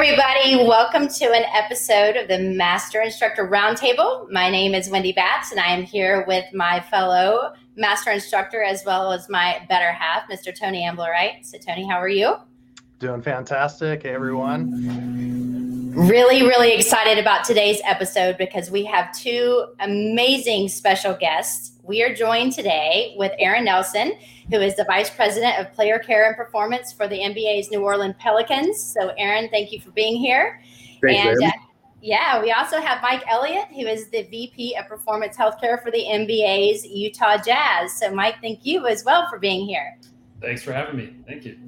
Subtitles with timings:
[0.00, 0.54] everybody.
[0.54, 4.30] Welcome to an episode of the Master Instructor Roundtable.
[4.30, 8.84] My name is Wendy Batts, and I am here with my fellow Master Instructor as
[8.86, 10.56] well as my better half, Mr.
[10.56, 11.44] Tony Ambler-Wright.
[11.44, 12.36] So, Tony, how are you?
[13.00, 14.04] Doing fantastic.
[14.04, 15.92] Hey, everyone.
[15.96, 21.72] Really, really excited about today's episode because we have two amazing special guests.
[21.88, 24.12] We are joined today with Aaron Nelson
[24.50, 28.14] who is the Vice President of Player Care and Performance for the NBA's New Orleans
[28.18, 28.80] Pelicans.
[28.82, 30.62] So, Aaron, thank you for being here.
[31.02, 31.50] Thanks, and uh,
[32.00, 36.04] yeah, we also have Mike Elliott, who is the VP of Performance Healthcare for the
[36.04, 37.92] NBA's Utah Jazz.
[37.98, 39.96] So, Mike, thank you as well for being here.
[40.40, 41.12] Thanks for having me.
[41.26, 41.58] Thank you.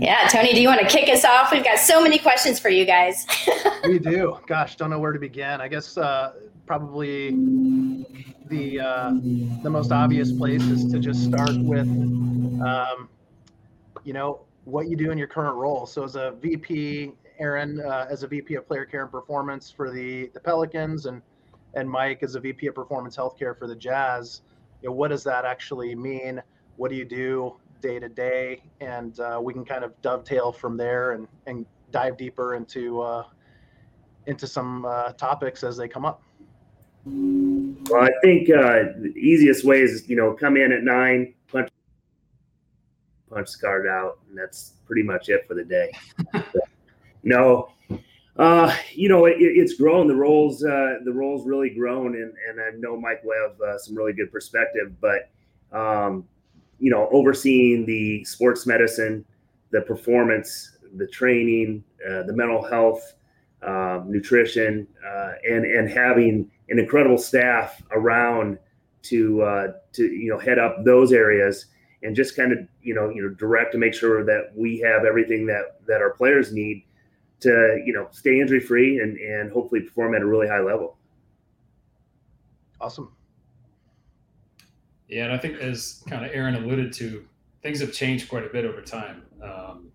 [0.00, 1.52] Yeah, Tony, do you want to kick us off?
[1.52, 3.26] We've got so many questions for you guys.
[3.84, 4.38] we do.
[4.46, 5.60] Gosh, don't know where to begin.
[5.60, 6.32] I guess uh,
[6.66, 7.32] probably
[8.48, 9.10] the uh,
[9.62, 11.88] the most obvious place is to just start with,
[12.62, 13.08] um,
[14.04, 15.86] you know, what you do in your current role.
[15.86, 19.90] So as a VP, Aaron, uh, as a VP of Player Care and Performance for
[19.90, 21.22] the the Pelicans, and
[21.74, 24.42] and Mike as a VP of Performance Healthcare for the Jazz.
[24.82, 26.42] You know, what does that actually mean?
[26.76, 28.62] What do you do day to day?
[28.80, 33.24] And uh, we can kind of dovetail from there and and dive deeper into uh,
[34.26, 36.22] into some uh, topics as they come up.
[37.06, 41.70] Well, I think uh, the easiest way is you know come in at nine, punch,
[43.30, 45.92] punch the card out, and that's pretty much it for the day.
[47.22, 47.70] no,
[48.38, 50.08] uh, you know it, it's grown.
[50.08, 53.78] The roles uh, the roles really grown, and and I know Mike will have uh,
[53.78, 55.30] some really good perspective, but
[55.70, 56.24] um,
[56.80, 59.24] you know overseeing the sports medicine,
[59.70, 63.14] the performance, the training, uh, the mental health
[63.62, 68.58] um, nutrition, uh, and and having an incredible staff around
[69.02, 71.66] to uh, to you know head up those areas
[72.02, 75.04] and just kind of you know you know direct to make sure that we have
[75.04, 76.84] everything that that our players need
[77.40, 80.96] to you know stay injury free and and hopefully perform at a really high level.
[82.80, 83.12] Awesome.
[85.08, 87.24] Yeah, and I think as kind of Aaron alluded to,
[87.62, 89.22] things have changed quite a bit over time.
[89.42, 89.92] Um,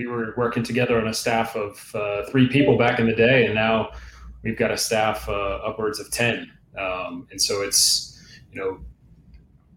[0.00, 3.44] we were working together on a staff of uh, three people back in the day,
[3.44, 3.90] and now
[4.42, 6.50] we've got a staff uh, upwards of ten.
[6.78, 8.18] Um, and so it's
[8.50, 8.80] you know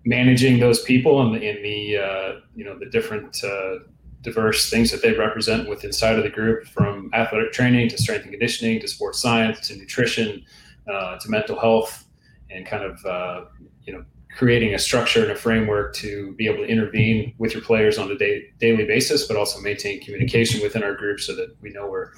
[0.06, 3.80] managing those people and the, in the uh, you know the different uh,
[4.22, 8.24] diverse things that they represent with inside of the group, from athletic training to strength
[8.24, 10.42] and conditioning to sports science to nutrition
[10.90, 12.06] uh, to mental health,
[12.50, 13.42] and kind of uh,
[13.86, 14.06] you know
[14.36, 18.12] creating a structure and a framework to be able to intervene with your players on
[18.12, 21.88] a day, daily basis, but also maintain communication within our group so that we know
[21.88, 22.14] where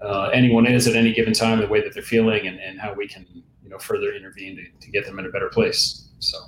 [0.00, 2.92] uh, anyone is at any given time, the way that they're feeling, and, and how
[2.92, 3.26] we can
[3.62, 6.08] you know further intervene to, to get them in a better place.
[6.18, 6.38] So,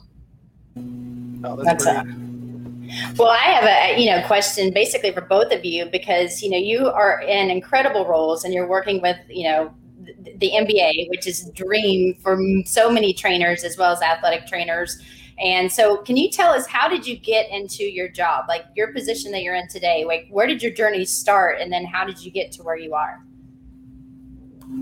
[1.45, 2.05] oh, that's, that's a,
[3.17, 6.59] well, I have a you know question basically for both of you because you know
[6.59, 9.75] you are in incredible roles and you're working with you know
[10.39, 14.99] the NBA, which is dream for so many trainers as well as athletic trainers.
[15.39, 18.93] And so, can you tell us how did you get into your job, like your
[18.93, 20.05] position that you're in today?
[20.05, 22.95] Like, where did your journey start, and then how did you get to where you
[22.95, 23.21] are?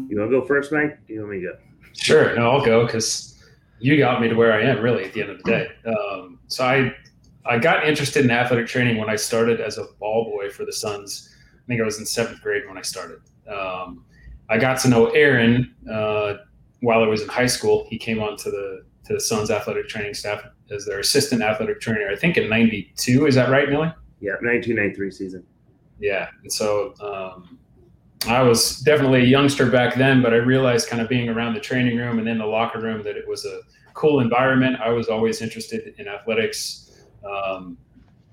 [0.09, 0.99] You want to go first, Mike?
[1.07, 1.59] Do you want me to go?
[1.95, 3.43] Sure, no, I'll go because
[3.81, 4.83] you got me to where I am.
[4.83, 6.95] Really, at the end of the day, um, so I
[7.47, 10.73] I got interested in athletic training when I started as a ball boy for the
[10.73, 11.35] Suns.
[11.55, 13.21] I think I was in seventh grade when I started.
[13.49, 14.05] Um,
[14.49, 16.35] I got to know Aaron uh,
[16.81, 17.87] while I was in high school.
[17.89, 21.81] He came on to the to the Suns athletic training staff as their assistant athletic
[21.81, 22.09] trainer.
[22.09, 23.27] I think in '92.
[23.27, 23.93] Is that right, Nelly?
[24.21, 25.45] Yeah, 1993 season.
[25.99, 27.59] Yeah, and so um,
[28.29, 31.61] I was definitely a youngster back then, but I realized kind of being around the
[31.61, 33.61] training room and in the locker room that it was a
[33.95, 34.81] cool environment.
[34.81, 37.05] I was always interested in athletics.
[37.29, 37.79] Um,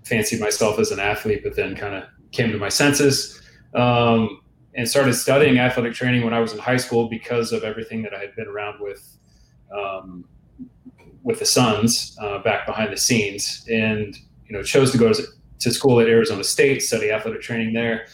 [0.04, 3.42] fancied myself as an athlete, but then kind of came to my senses.
[3.76, 4.42] Um,
[4.80, 8.14] and started studying athletic training when I was in high school because of everything that
[8.14, 9.18] I had been around with
[9.78, 10.24] um,
[11.22, 14.18] with the Suns uh, back behind the scenes, and
[14.48, 18.08] you know chose to go to school at Arizona State, study athletic training there.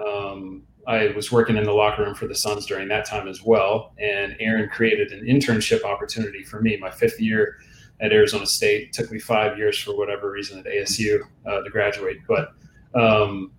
[0.00, 3.42] Um, I was working in the locker room for the Suns during that time as
[3.42, 6.76] well, and Aaron created an internship opportunity for me.
[6.76, 7.56] My fifth year
[8.00, 11.68] at Arizona State it took me five years for whatever reason at ASU uh, to
[11.70, 12.52] graduate, but
[12.94, 13.50] um,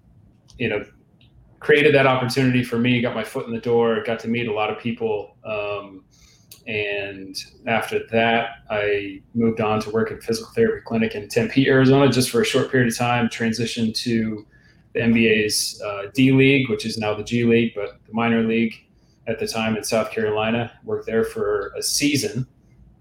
[0.57, 0.85] you know
[1.59, 4.53] created that opportunity for me, got my foot in the door, got to meet a
[4.53, 5.35] lot of people.
[5.43, 6.03] Um,
[6.67, 12.11] and after that, I moved on to work in physical therapy clinic in Tempe, Arizona,
[12.11, 14.45] just for a short period of time, transitioned to
[14.93, 18.73] the NBA's uh, D League, which is now the G League, but the minor league
[19.27, 20.71] at the time in South Carolina.
[20.83, 22.45] Worked there for a season.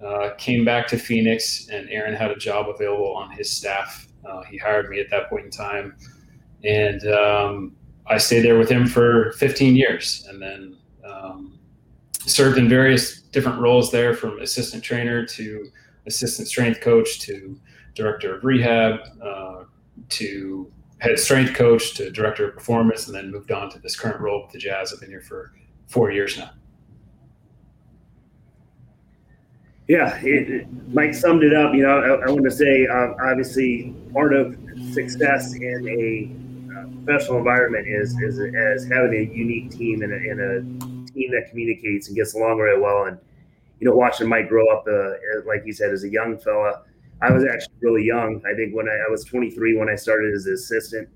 [0.04, 4.06] Uh, came back to Phoenix, and Aaron had a job available on his staff.
[4.28, 5.96] Uh, he hired me at that point in time,
[6.62, 7.76] and um,
[8.08, 11.58] I stayed there with him for 15 years, and then um,
[12.24, 15.70] served in various different roles there, from assistant trainer to
[16.06, 17.58] assistant strength coach to
[17.94, 19.64] director of rehab uh,
[20.10, 24.20] to head strength coach to director of performance, and then moved on to this current
[24.20, 24.92] role with the Jazz.
[24.92, 25.52] I've been here for
[25.88, 26.50] four years now.
[29.88, 31.72] Yeah, it, Mike summed it up.
[31.74, 34.56] You know, I, I want to say, uh, obviously, part of
[34.92, 36.45] success in a
[37.04, 41.48] professional environment is is as having a unique team and a, and a, team that
[41.48, 43.04] communicates and gets along really well.
[43.04, 43.18] And
[43.80, 45.12] you know, watching Mike grow up, uh,
[45.46, 46.82] like he said, as a young fella,
[47.22, 48.42] I was actually really young.
[48.46, 51.08] I think when I, I was 23 when I started as an assistant,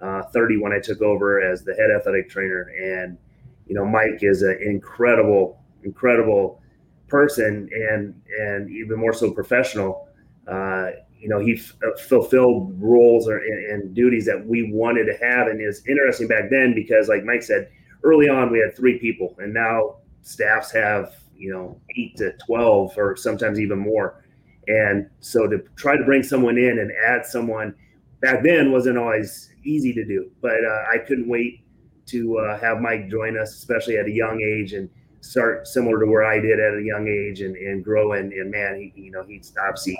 [0.00, 2.70] uh, 30 when I took over as the head athletic trainer.
[2.80, 3.18] And
[3.66, 6.62] you know, Mike is an incredible, incredible
[7.08, 10.08] person and and even more so professional.
[10.46, 15.04] Uh, you know, he f- uh, fulfilled roles or, and, and, duties that we wanted
[15.06, 17.70] to have, and it's interesting back then because, like Mike said,
[18.04, 22.96] early on we had three people, and now staffs have you know eight to twelve
[22.96, 24.24] or sometimes even more.
[24.68, 27.74] And so to try to bring someone in and add someone
[28.20, 31.64] back then wasn't always easy to do, but uh, I couldn't wait
[32.06, 34.88] to uh, have Mike join us, especially at a young age and
[35.20, 38.12] start similar to where I did at a young age and, and grow.
[38.12, 39.98] And, and man, he, you know, he's obviously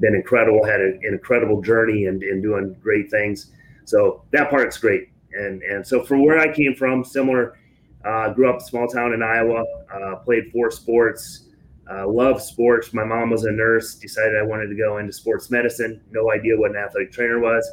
[0.00, 3.52] been incredible, had a, an incredible journey and, and doing great things.
[3.84, 5.08] So that part's great.
[5.32, 7.58] And, and so from where I came from, similar,
[8.04, 11.48] uh, grew up small town in Iowa, uh, played four sports,
[11.90, 12.92] uh, loved sports.
[12.92, 16.00] My mom was a nurse, decided I wanted to go into sports medicine.
[16.10, 17.68] No idea what an athletic trainer was.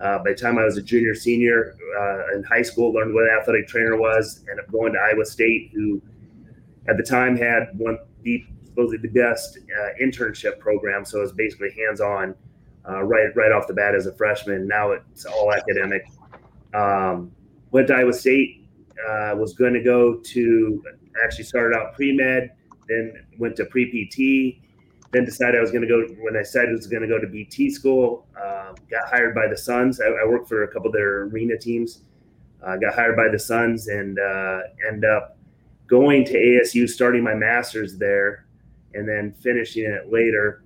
[0.00, 3.24] Uh, by the time I was a junior, senior uh, in high school, learned what
[3.24, 4.44] an athletic trainer was.
[4.50, 6.00] Ended up going to Iowa State, who
[6.88, 8.44] at the time had one the
[8.78, 11.04] supposedly the best uh, internship program.
[11.04, 12.34] So it was basically hands-on
[12.88, 14.66] uh, right right off the bat as a freshman.
[14.66, 16.06] Now it's all academic.
[16.74, 17.32] Um,
[17.70, 18.66] went to Iowa State.
[18.98, 20.84] Uh, was going to go to
[21.24, 22.50] actually started out pre med,
[22.88, 24.62] then went to pre PT
[25.10, 27.18] then decided I was going to go when I decided I was going to go
[27.18, 28.26] to PT school.
[28.38, 30.02] Uh, got hired by the Suns.
[30.02, 32.02] I, I, worked for a couple of their arena teams.
[32.62, 35.38] Uh, got hired by the Suns and uh, end up
[35.86, 38.44] going to ASU, starting my master's there,
[38.94, 40.64] and then finishing it later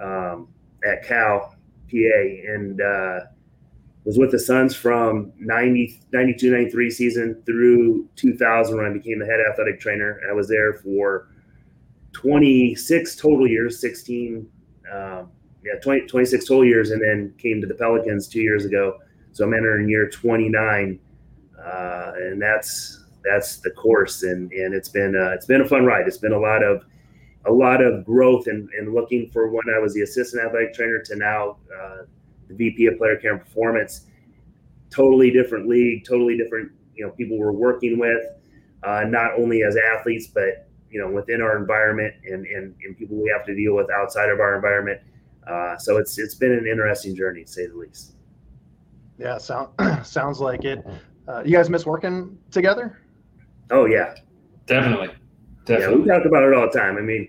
[0.00, 0.48] um,
[0.84, 1.54] at Cal,
[1.90, 3.20] PA, and uh,
[4.04, 9.26] was with the Suns from 90, 92, 93 season through 2000 when I became the
[9.26, 10.20] head athletic trainer.
[10.28, 11.28] I was there for
[12.12, 14.48] 26 total years, 16,
[14.92, 15.30] um,
[15.64, 18.98] yeah, 20, 26 total years, and then came to the Pelicans two years ago.
[19.32, 20.98] So I'm entering year 29,
[21.58, 25.84] uh, and that's that's the course, and and it's been uh, it's been a fun
[25.84, 26.06] ride.
[26.06, 26.84] It's been a lot of
[27.46, 31.00] a lot of growth and, and looking for when I was the assistant athletic trainer
[31.06, 32.02] to now uh,
[32.48, 34.06] the VP of player care and performance.
[34.90, 38.22] Totally different league, totally different you know people we're working with,
[38.84, 43.16] uh, not only as athletes but you know within our environment and, and, and people
[43.16, 45.00] we have to deal with outside of our environment.
[45.46, 48.12] Uh, so it's it's been an interesting journey, to say the least.
[49.18, 49.70] Yeah, sound
[50.06, 50.86] sounds like it.
[51.26, 53.00] Uh, you guys miss working together?
[53.70, 54.14] Oh yeah,
[54.66, 55.10] definitely.
[55.64, 55.94] Definitely.
[55.94, 56.96] Yeah, we talk about it all the time.
[56.96, 57.28] I mean,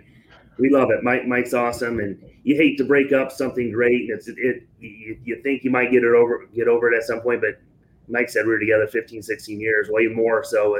[0.57, 1.03] we love it.
[1.03, 4.10] Mike Mike's awesome, and you hate to break up something great.
[4.10, 7.03] It's it, it you, you think you might get it over get over it at
[7.03, 7.60] some point, but
[8.08, 10.77] Mike said we were together 15, 16 years, way more so.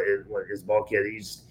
[0.50, 1.44] His ball kid, he's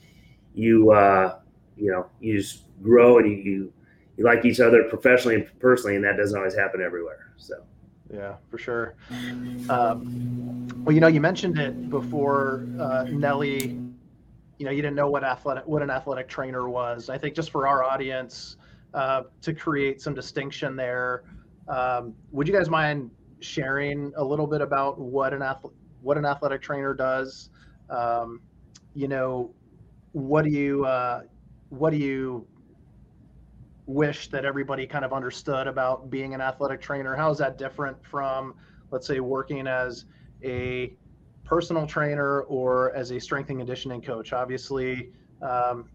[0.55, 1.38] you uh,
[1.77, 3.73] you know you just grow and you, you
[4.17, 7.33] you like each other professionally and personally, and that doesn't always happen everywhere.
[7.37, 7.62] So.
[8.12, 8.95] Yeah, for sure.
[9.71, 13.79] Um, well, you know, you mentioned it before, uh, Nelly.
[14.62, 17.11] You know, you didn't know what athletic what an athletic trainer was.
[17.11, 18.59] I think just for our audience
[18.95, 21.25] uh, to create some distinction there,
[21.66, 26.25] um, would you guys mind sharing a little bit about what an athlete what an
[26.25, 27.50] athletic trainer does?
[27.90, 28.40] Um,
[28.95, 29.52] you know,
[30.12, 31.23] what do you uh,
[31.71, 32.47] what do you
[33.87, 37.16] wish that everybody kind of understood about being an athletic trainer?
[37.16, 38.54] How is that different from,
[38.92, 40.04] let's say, working as
[40.45, 40.95] a
[41.45, 44.33] personal trainer or as a strength and conditioning coach?
[44.33, 45.89] Obviously, um,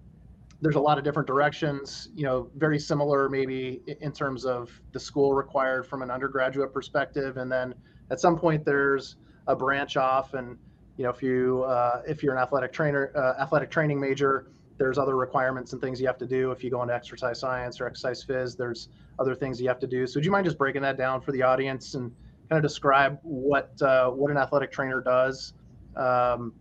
[0.62, 2.10] there's a lot of different directions.
[2.16, 7.38] You know, very similar maybe in terms of the school required from an undergraduate perspective,
[7.38, 7.76] and then
[8.10, 10.58] at some point there's a branch off and
[10.98, 14.98] you know if you uh, if you're an athletic trainer uh, athletic training major there's
[14.98, 17.88] other requirements and things you have to do if you go into exercise science or
[17.88, 18.90] exercise phys there's
[19.20, 21.32] other things you have to do so would you mind just breaking that down for
[21.32, 22.14] the audience and
[22.50, 25.54] kind of describe what uh, what an athletic trainer does
[25.96, 26.54] um,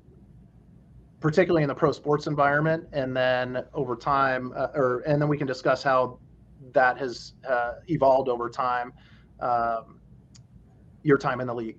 [1.20, 5.38] particularly in the pro sports environment and then over time uh, or and then we
[5.38, 6.18] can discuss how
[6.72, 8.92] that has uh, evolved over time
[9.40, 10.00] um,
[11.02, 11.78] your time in the league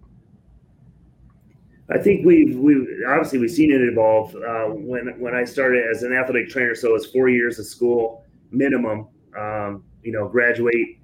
[1.89, 4.35] I think we've we obviously we've seen it evolve.
[4.35, 8.25] Uh, when when I started as an athletic trainer, so it's four years of school
[8.51, 9.07] minimum.
[9.37, 10.99] Um, you know, graduate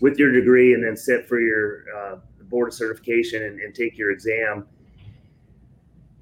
[0.00, 2.16] with your degree and then sit for your uh,
[2.50, 4.66] board of certification and, and, take your exam.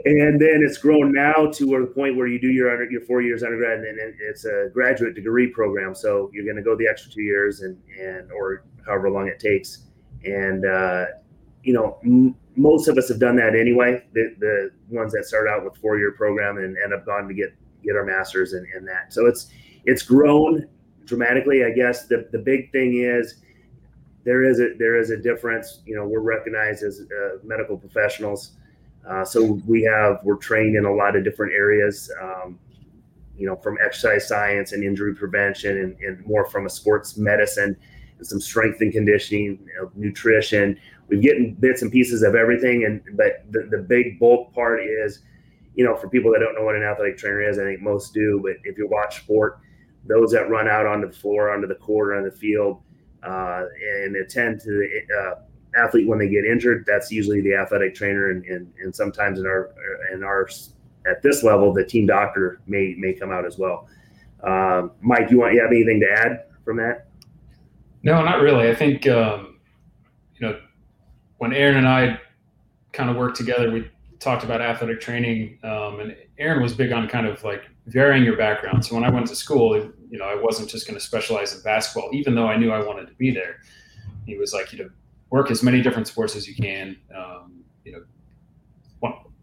[0.05, 3.21] And then it's grown now to the point where you do your under, your four
[3.21, 5.95] years undergrad, and then it's a graduate degree program.
[5.95, 9.41] So you're going to go the extra two years and and or however long it
[9.41, 9.87] takes.
[10.25, 11.07] And uh,
[11.65, 14.05] you know, m- most of us have done that anyway.
[14.13, 17.35] The the ones that start out with four year program and end up going to
[17.35, 19.13] get get our masters and, and that.
[19.13, 19.51] So it's
[19.85, 20.69] it's grown
[21.07, 21.65] dramatically.
[21.65, 23.43] I guess the the big thing is
[24.25, 25.81] there is a there is a difference.
[25.87, 28.59] You know, we're recognized as uh, medical professionals
[29.09, 32.59] uh, so we have we're trained in a lot of different areas, um,
[33.37, 37.75] you know, from exercise science and injury prevention, and, and, more from a sports medicine
[38.19, 40.79] and some strength and conditioning, you know, nutrition.
[41.09, 45.21] We've getting bits and pieces of everything, and but the, the big bulk part is,
[45.75, 48.13] you know, for people that don't know what an athletic trainer is, I think most
[48.13, 48.41] do.
[48.43, 49.61] But if you watch sport,
[50.05, 52.83] those that run out onto the floor, onto the court, on the field,
[53.23, 53.65] uh,
[54.05, 55.35] and attend to the uh,
[55.77, 56.85] athlete when they get injured.
[56.87, 59.75] That's usually the athletic trainer and, and, and sometimes in our
[60.13, 60.49] in our
[61.07, 63.89] at this level the team doctor may may come out as well.
[64.43, 67.09] Um, mike you want you have anything to add from that?
[68.03, 68.69] No not really.
[68.69, 69.59] I think um,
[70.37, 70.61] you know
[71.39, 72.21] when aaron and i
[72.93, 77.07] kind of worked together we talked about athletic training um, and aaron was big on
[77.09, 78.85] kind of like varying your background.
[78.85, 81.63] So when i went to school you know i wasn't just going to specialize in
[81.63, 83.61] basketball even though i knew i wanted to be there
[84.27, 84.91] he was like you know
[85.31, 86.97] work as many different sports as you can.
[87.15, 88.03] Um, you know,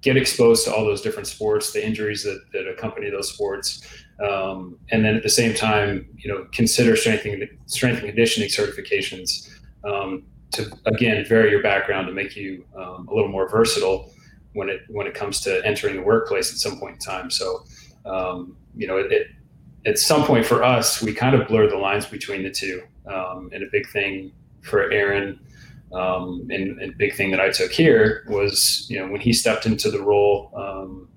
[0.02, 3.82] get exposed to all those different sports, the injuries that, that accompany those sports,
[4.24, 9.50] um, and then at the same time, you know, consider strengthening strength and conditioning certifications
[9.84, 14.12] um, to again vary your background to make you um, a little more versatile
[14.54, 17.32] when it when it comes to entering the workplace at some point in time.
[17.32, 17.66] So,
[18.06, 19.28] um, you know, it, it,
[19.86, 23.50] at some point for us, we kind of blur the lines between the two, um,
[23.54, 25.40] and a big thing for Aaron
[25.94, 29.66] um, and, and big thing that I took here was, you know, when he stepped
[29.66, 31.08] into the role um,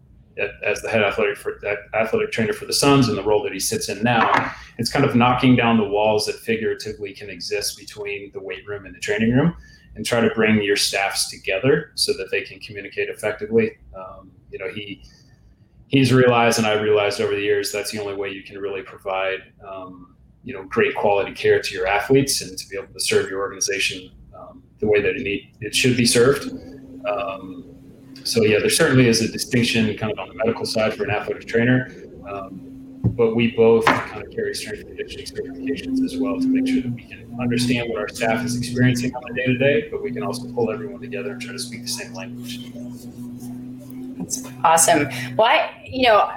[0.65, 1.59] as the head athletic for,
[1.95, 5.05] athletic trainer for the Suns and the role that he sits in now, it's kind
[5.05, 9.01] of knocking down the walls that figuratively can exist between the weight room and the
[9.01, 9.57] training room,
[9.97, 13.73] and try to bring your staffs together so that they can communicate effectively.
[13.97, 15.03] Um, you know, he
[15.89, 18.83] he's realized, and I realized over the years, that's the only way you can really
[18.83, 19.41] provide.
[19.67, 20.15] Um,
[20.45, 23.41] you know, great quality care to your athletes and to be able to serve your
[23.41, 26.51] organization um, the way that it need it should be served.
[27.07, 27.65] Um,
[28.25, 31.11] so yeah, there certainly is a distinction kind of on the medical side for an
[31.11, 31.91] athletic trainer,
[32.29, 36.67] um, but we both kind of carry strength and conditioning certifications as well to make
[36.67, 39.89] sure that we can understand what our staff is experiencing on a day to day,
[39.91, 42.71] but we can also pull everyone together and try to speak the same language.
[44.65, 45.09] Awesome.
[45.37, 46.31] Well, I, you know,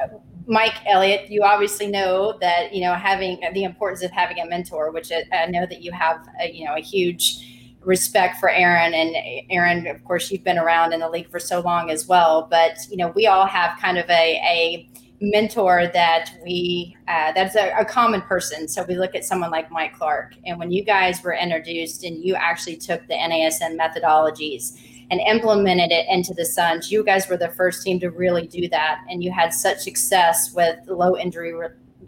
[0.47, 4.91] Mike Elliott, you obviously know that you know having the importance of having a mentor,
[4.91, 7.47] which I know that you have, a, you know, a huge
[7.81, 9.15] respect for Aaron and
[9.49, 12.47] Aaron, of course, you've been around in the league for so long as well.
[12.49, 14.89] But you know, we all have kind of a, a
[15.21, 18.67] mentor that we uh, that's a, a, common person.
[18.67, 22.23] So we look at someone like Mike Clark, and when you guys were introduced and
[22.23, 24.77] you actually took the NASM methodologies
[25.11, 28.67] and implemented it into the Suns, you guys were the first team to really do
[28.69, 31.53] that, and you had such success with low injury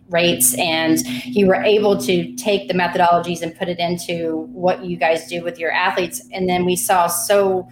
[0.09, 4.97] rates and you were able to take the methodologies and put it into what you
[4.97, 6.21] guys do with your athletes.
[6.31, 7.67] And then we saw so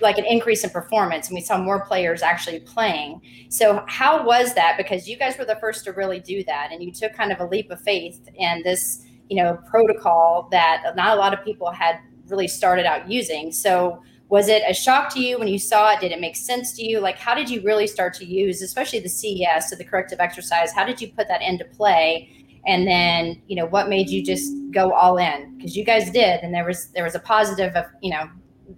[0.00, 3.20] like an increase in performance and we saw more players actually playing.
[3.48, 4.76] So how was that?
[4.76, 7.40] Because you guys were the first to really do that and you took kind of
[7.40, 11.70] a leap of faith in this you know protocol that not a lot of people
[11.70, 11.98] had
[12.28, 13.52] really started out using.
[13.52, 16.00] So was it a shock to you when you saw it?
[16.00, 17.00] Did it make sense to you?
[17.00, 20.72] Like how did you really start to use especially the ces so the corrective exercise
[20.72, 22.30] how did you put that into play?
[22.66, 25.56] And then you know what made you just go all in?
[25.56, 28.28] Because you guys did and there was there was a positive of you know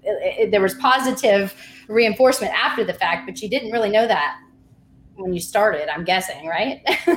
[0.02, 1.54] it, it, there was positive
[1.88, 4.38] reinforcement after the fact but you didn't really know that
[5.16, 6.82] when you started i'm guessing right?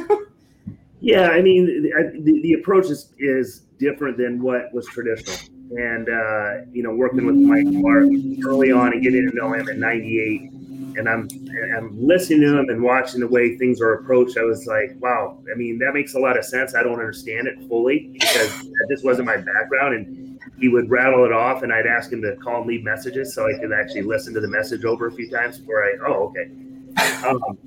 [1.00, 1.92] Yeah i mean
[2.24, 5.36] the, the approach is, is different than what was traditional
[5.78, 8.08] and uh, you know working with Mike Clark
[8.46, 10.42] early on and getting to know him in '98,
[10.98, 11.28] and I'm
[11.78, 14.38] I'm listening to him and watching the way things are approached.
[14.38, 15.40] I was like, wow.
[15.52, 16.76] I mean, that makes a lot of sense.
[16.76, 21.32] I don't understand it fully because this wasn't my background, and he would rattle it
[21.32, 24.34] off, and I'd ask him to call and leave messages so I could actually listen
[24.34, 26.52] to the message over a few times before I oh okay.
[27.28, 27.58] Um,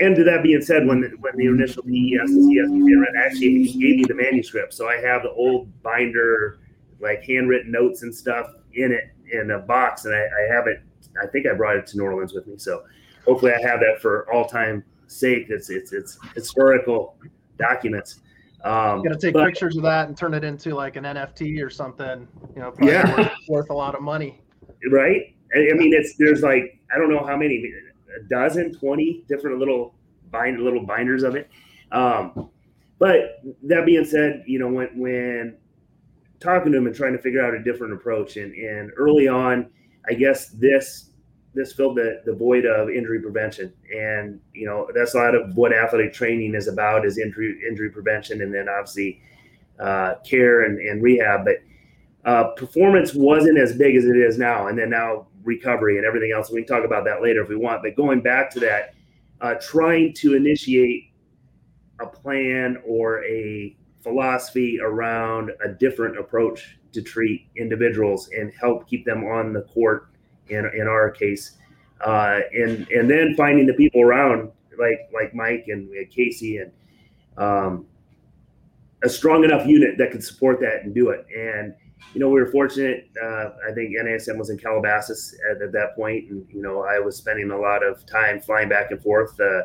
[0.00, 3.96] and to that being said, when when the initial PES and CSP actually he gave
[3.96, 6.58] me the manuscript, so I have the old binder
[7.02, 10.82] like handwritten notes and stuff in it in a box, and I, I have it
[11.20, 12.54] I think I brought it to New Orleans with me.
[12.58, 12.84] So
[13.26, 15.46] hopefully I have that for all time sake.
[15.48, 17.16] It's it's it's historical
[17.58, 18.20] documents.
[18.64, 21.64] Um, Got to take but, pictures of that and turn it into like an NFT
[21.64, 22.28] or something.
[22.54, 24.40] You know, yeah, worth, worth, a lot of money.
[24.90, 25.34] Right.
[25.54, 27.72] I mean, it's there's like I don't know how many,
[28.16, 29.94] a dozen, twenty different little
[30.30, 31.50] bind little binders of it.
[31.90, 32.50] Um,
[32.98, 35.56] but that being said, you know, when when
[36.42, 39.70] talking to him and trying to figure out a different approach, and and early on,
[40.08, 41.12] I guess this
[41.54, 43.72] this filled the, the void of injury prevention.
[43.94, 47.90] And, you know, that's a lot of what athletic training is about is injury, injury
[47.90, 49.20] prevention and then obviously
[49.78, 51.44] uh, care and, and rehab.
[51.44, 51.56] But
[52.24, 54.68] uh, performance wasn't as big as it is now.
[54.68, 56.50] And then now recovery and everything else.
[56.50, 57.82] We can talk about that later if we want.
[57.82, 58.94] But going back to that,
[59.40, 61.12] uh, trying to initiate
[62.00, 69.04] a plan or a philosophy around a different approach to treat individuals and help keep
[69.04, 70.08] them on the court
[70.48, 71.58] in, in our case.
[72.04, 76.72] Uh, and and then finding the people around like like Mike and Casey and
[77.38, 77.86] um,
[79.04, 81.26] a strong enough unit that could support that and do it.
[81.36, 81.74] And
[82.14, 83.08] you know, we were fortunate.
[83.22, 86.98] Uh, I think NASM was in Calabasas at, at, that point, and you know, I
[86.98, 89.62] was spending a lot of time flying back and forth, uh,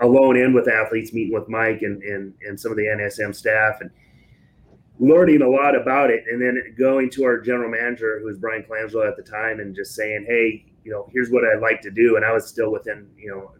[0.00, 3.80] alone and with athletes, meeting with Mike and and, and some of the NASM staff,
[3.80, 3.90] and
[4.98, 6.24] learning a lot about it.
[6.30, 9.74] And then going to our general manager, who was Bryan Colangelo at the time, and
[9.74, 12.70] just saying, "Hey, you know, here's what I'd like to do." And I was still
[12.70, 13.52] within, you know,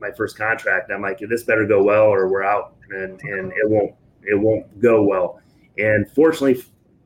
[0.00, 0.90] my first contract.
[0.90, 4.80] I'm like, "This better go well, or we're out," and and it won't it won't
[4.80, 5.40] go well.
[5.78, 6.62] And fortunately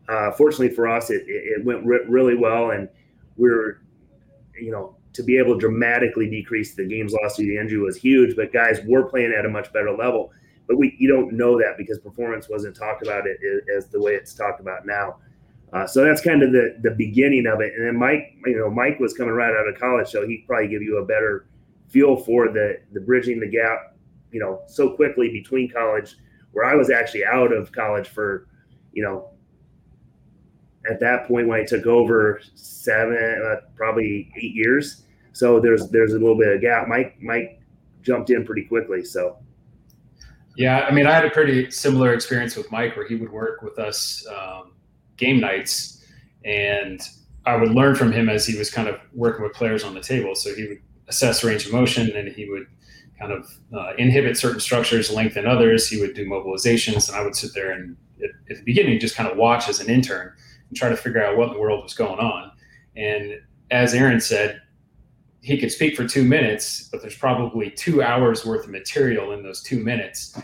[0.09, 2.89] uh, fortunately for us, it, it went re- really well, and
[3.37, 3.81] we are
[4.61, 7.97] you know, to be able to dramatically decrease the games lost due to injury was
[7.97, 8.37] huge.
[8.37, 10.33] But guys were playing at a much better level.
[10.67, 13.39] But we you don't know that because performance wasn't talked about it
[13.77, 15.17] as the way it's talked about now.
[15.73, 17.73] Uh, so that's kind of the the beginning of it.
[17.77, 20.69] And then Mike, you know, Mike was coming right out of college, so he'd probably
[20.69, 21.47] give you a better
[21.89, 23.97] feel for the the bridging the gap,
[24.33, 26.17] you know, so quickly between college,
[26.53, 28.49] where I was actually out of college for,
[28.93, 29.31] you know,
[30.89, 35.03] at that point when I took over seven, uh, probably eight years.
[35.33, 36.89] So there's there's a little bit of gap.
[36.89, 37.61] Mike Mike
[38.03, 39.05] jumped in pretty quickly.
[39.05, 39.39] So
[40.57, 43.63] yeah, I mean, I had a pretty similar experience with Mike where he would work
[43.63, 44.73] with us um,
[45.17, 46.05] game nights,
[46.45, 47.01] and
[47.47, 50.01] I would learn from him as he was kind of working with players on the
[50.01, 50.35] table.
[50.35, 52.67] So he would assess range of motion, and he would
[53.19, 55.89] kind of uh, inhibit certain structures, lengthen others.
[55.89, 59.15] He would do mobilizations, and I would sit there and at, at the beginning just
[59.15, 60.33] kind of watch as an intern
[60.71, 62.53] and try to figure out what in the world was going on.
[62.97, 64.63] And as Aaron said,
[65.43, 69.43] he could speak for two minutes, but there's probably two hours worth of material in
[69.43, 70.39] those two minutes.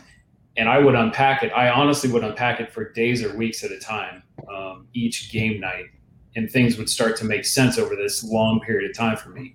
[0.56, 1.52] And I would unpack it.
[1.52, 4.22] I honestly would unpack it for days or weeks at a time,
[4.54, 5.86] um, each game night.
[6.34, 9.54] And things would start to make sense over this long period of time for me.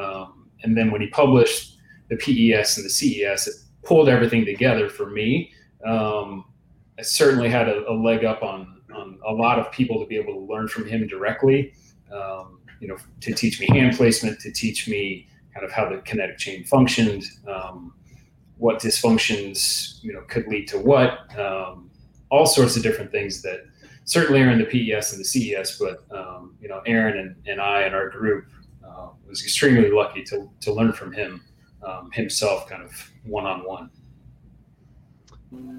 [0.00, 1.78] Um, and then when he published
[2.08, 3.54] the PES and the CES, it
[3.84, 5.52] pulled everything together for me.
[5.86, 6.44] Um,
[6.98, 10.16] I certainly had a, a leg up on um, a lot of people to be
[10.16, 11.74] able to learn from him directly.
[12.12, 15.98] Um, you know, to teach me hand placement, to teach me kind of how the
[15.98, 17.92] kinetic chain functioned, um,
[18.56, 21.90] what dysfunctions you know could lead to what, um,
[22.30, 23.60] all sorts of different things that
[24.04, 25.78] certainly are in the PES and the CES.
[25.78, 28.46] But um, you know, Aaron and, and I and our group
[28.86, 31.42] uh, was extremely lucky to to learn from him
[31.86, 33.90] um, himself, kind of one on one.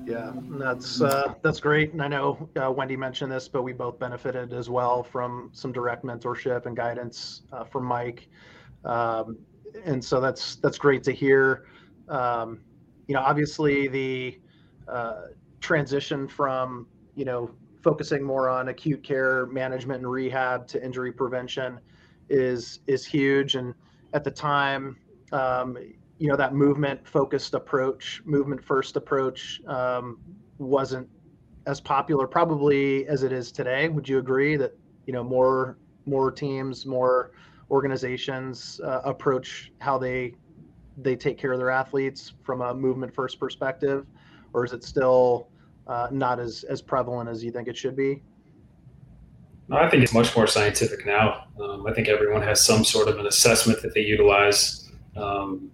[0.05, 3.99] Yeah, that's uh, that's great, and I know uh, Wendy mentioned this, but we both
[3.99, 8.27] benefited as well from some direct mentorship and guidance uh, from Mike,
[8.83, 9.37] um,
[9.85, 11.67] and so that's that's great to hear.
[12.09, 12.59] Um,
[13.07, 14.39] you know, obviously the
[14.89, 15.27] uh,
[15.61, 21.79] transition from you know focusing more on acute care management and rehab to injury prevention
[22.29, 23.73] is is huge, and
[24.13, 24.97] at the time,
[25.31, 25.77] um,
[26.21, 30.19] you know that movement focused approach movement first approach um,
[30.59, 31.09] wasn't
[31.65, 36.29] as popular probably as it is today would you agree that you know more more
[36.29, 37.31] teams more
[37.71, 40.35] organizations uh, approach how they
[40.95, 44.05] they take care of their athletes from a movement first perspective
[44.53, 45.47] or is it still
[45.87, 48.21] uh, not as as prevalent as you think it should be
[49.69, 51.45] no, I think it's much more scientific now.
[51.57, 54.91] Um, I think everyone has some sort of an assessment that they utilize.
[55.15, 55.71] Um,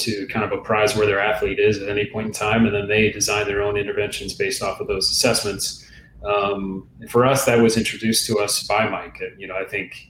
[0.00, 2.88] to kind of apprise where their athlete is at any point in time, and then
[2.88, 5.86] they design their own interventions based off of those assessments.
[6.24, 9.20] Um, for us, that was introduced to us by Mike.
[9.38, 10.08] You know, I think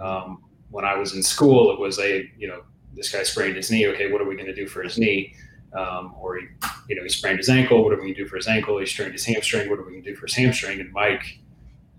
[0.00, 2.62] um, when I was in school, it was a you know
[2.94, 3.86] this guy sprained his knee.
[3.88, 5.34] Okay, what are we going to do for his knee?
[5.76, 6.46] Um, or he,
[6.88, 7.82] you know, he sprained his ankle.
[7.82, 8.78] What are we going to do for his ankle?
[8.78, 9.70] He strained his hamstring.
[9.70, 10.80] What are we going to do for his hamstring?
[10.80, 11.38] And Mike,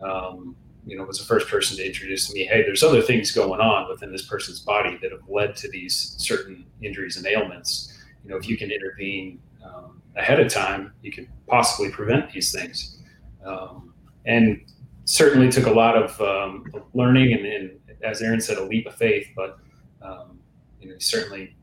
[0.02, 3.32] um, you know, was the first person to introduce to me, hey, there's other things
[3.32, 7.98] going on within this person's body that have led to these certain injuries and ailments.
[8.24, 12.52] You know, if you can intervene um, ahead of time, you could possibly prevent these
[12.52, 13.00] things.
[13.46, 13.94] Um,
[14.26, 14.62] and
[15.06, 18.96] certainly took a lot of um, learning and, and, as Aaron said, a leap of
[18.96, 19.28] faith.
[19.36, 19.60] But
[20.02, 20.40] um,
[20.82, 21.56] you know, certainly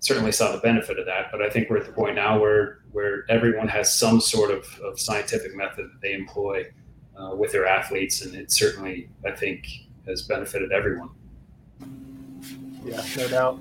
[0.00, 1.28] certainly saw the benefit of that.
[1.32, 4.66] But I think we're at the point now where where everyone has some sort of,
[4.84, 6.64] of scientific method that they employ
[7.18, 9.66] uh, with their athletes, and it certainly I think
[10.06, 11.10] has benefited everyone.
[12.84, 13.60] Yeah, no doubt.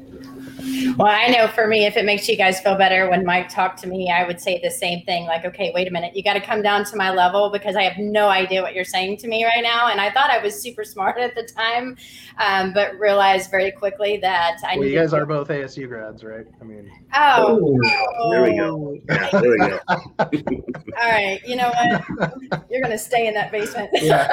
[0.98, 3.80] Well, I know for me, if it makes you guys feel better, when Mike talked
[3.82, 6.34] to me, I would say the same thing like, okay, wait a minute, you got
[6.34, 9.28] to come down to my level because I have no idea what you're saying to
[9.28, 9.90] me right now.
[9.90, 11.98] And I thought I was super smart at the time,
[12.38, 16.24] um, but realized very quickly that I Well, you guys to- are both ASU grads,
[16.24, 16.46] right?
[16.62, 17.78] I mean, oh,
[18.20, 18.98] oh there we go.
[19.08, 19.80] there we go.
[20.20, 21.40] all right.
[21.46, 22.34] You know what?
[22.70, 23.90] You're going to stay in that basement.
[23.94, 24.28] yeah.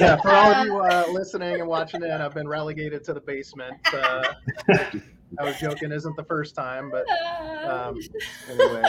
[0.00, 0.16] yeah.
[0.16, 3.76] For all of you uh, listening and watching in, I've been relegated to the basement.
[3.92, 4.22] Uh,
[5.38, 5.92] I was joking.
[5.92, 7.06] Isn't the first time, but
[7.64, 7.98] um,
[8.50, 8.82] anyway.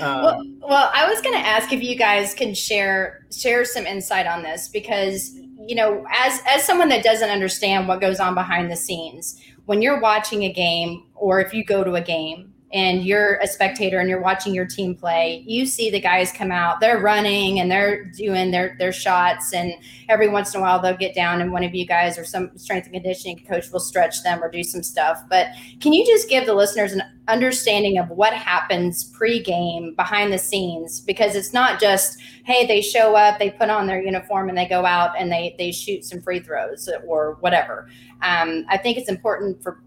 [0.00, 3.86] Um, well, well, I was going to ask if you guys can share share some
[3.86, 8.34] insight on this because you know, as as someone that doesn't understand what goes on
[8.34, 12.53] behind the scenes, when you're watching a game or if you go to a game,
[12.74, 16.50] and you're a spectator and you're watching your team play, you see the guys come
[16.50, 19.72] out, they're running and they're doing their their shots and
[20.08, 22.50] every once in a while they'll get down and one of you guys or some
[22.58, 25.22] strength and conditioning coach will stretch them or do some stuff.
[25.30, 25.46] But
[25.80, 31.00] can you just give the listeners an understanding of what happens pre-game behind the scenes
[31.00, 34.66] because it's not just hey they show up they put on their uniform and they
[34.68, 37.88] go out and they they shoot some free throws or whatever
[38.20, 39.80] um, i think it's important for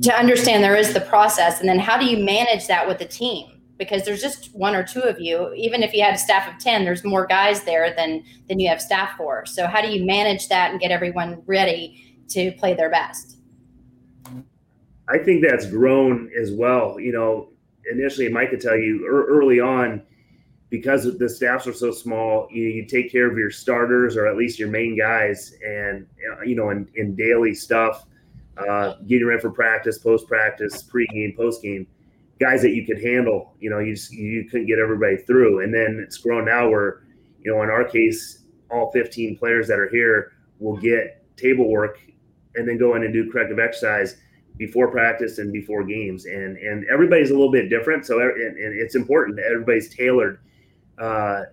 [0.00, 3.04] to understand there is the process and then how do you manage that with the
[3.04, 3.60] team?
[3.76, 5.52] Because there's just one or two of you.
[5.54, 8.68] Even if you had a staff of 10 there's more guys there than than you
[8.68, 9.44] have staff for.
[9.44, 13.36] So how do you manage that and get everyone ready to play their best?
[15.08, 16.98] I think that's grown as well.
[16.98, 17.52] You know
[17.90, 20.02] initially mike could tell you early on
[20.70, 24.36] because the staffs are so small you, you take care of your starters or at
[24.36, 26.06] least your main guys and
[26.46, 28.06] you know in, in daily stuff
[28.56, 31.86] uh, getting ready for practice, post practice, pre-game, post-game,
[32.38, 33.54] guys that you could handle.
[33.60, 37.04] You know, you just, you couldn't get everybody through, and then it's grown now where,
[37.40, 41.98] you know, in our case, all 15 players that are here will get table work
[42.54, 44.16] and then go in and do corrective exercise
[44.56, 48.78] before practice and before games, and and everybody's a little bit different, so and, and
[48.78, 50.40] it's important that everybody's tailored.
[50.98, 51.44] Uh,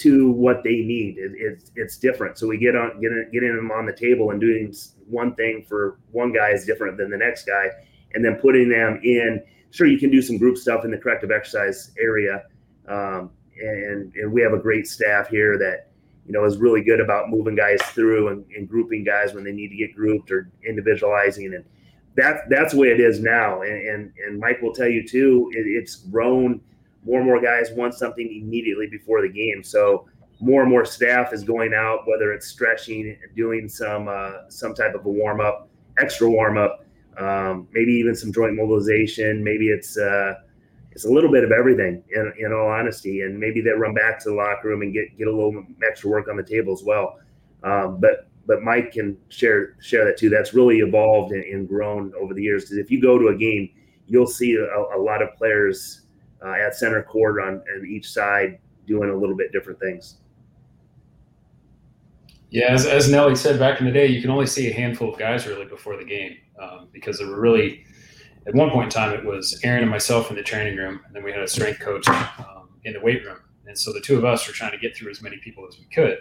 [0.00, 1.18] to what they need.
[1.18, 2.38] It, it's it's different.
[2.38, 4.74] So we get on get in, getting them on the table and doing
[5.06, 7.68] one thing for one guy is different than the next guy,
[8.14, 9.42] and then putting them in.
[9.72, 12.44] Sure, you can do some group stuff in the corrective exercise area,
[12.88, 15.90] um, and and we have a great staff here that
[16.26, 19.52] you know is really good about moving guys through and, and grouping guys when they
[19.52, 21.64] need to get grouped or individualizing and
[22.16, 25.50] that's that's the way it is now and and, and mike will tell you too
[25.54, 26.60] it, it's grown
[27.04, 29.62] more and more guys want something immediately before the game.
[29.62, 30.06] So
[30.40, 34.94] more and more staff is going out, whether it's stretching, doing some uh, some type
[34.94, 36.84] of a warm up, extra warm up,
[37.18, 39.44] um, maybe even some joint mobilization.
[39.44, 40.34] Maybe it's uh,
[40.92, 43.20] it's a little bit of everything, in, in all honesty.
[43.22, 46.10] And maybe they run back to the locker room and get get a little extra
[46.10, 47.18] work on the table as well.
[47.62, 50.30] Um, but but Mike can share share that too.
[50.30, 52.64] That's really evolved and, and grown over the years.
[52.64, 53.70] Because if you go to a game,
[54.06, 56.02] you'll see a, a lot of players
[56.44, 60.18] uh, at center court on, on each side doing a little bit different things.
[62.50, 65.12] Yeah, as, as Nelly said back in the day, you can only see a handful
[65.12, 67.84] of guys really before the game um, because there were really,
[68.46, 71.14] at one point in time, it was Aaron and myself in the training room, and
[71.14, 73.38] then we had a strength coach um, in the weight room.
[73.66, 75.78] And so the two of us were trying to get through as many people as
[75.78, 76.18] we could.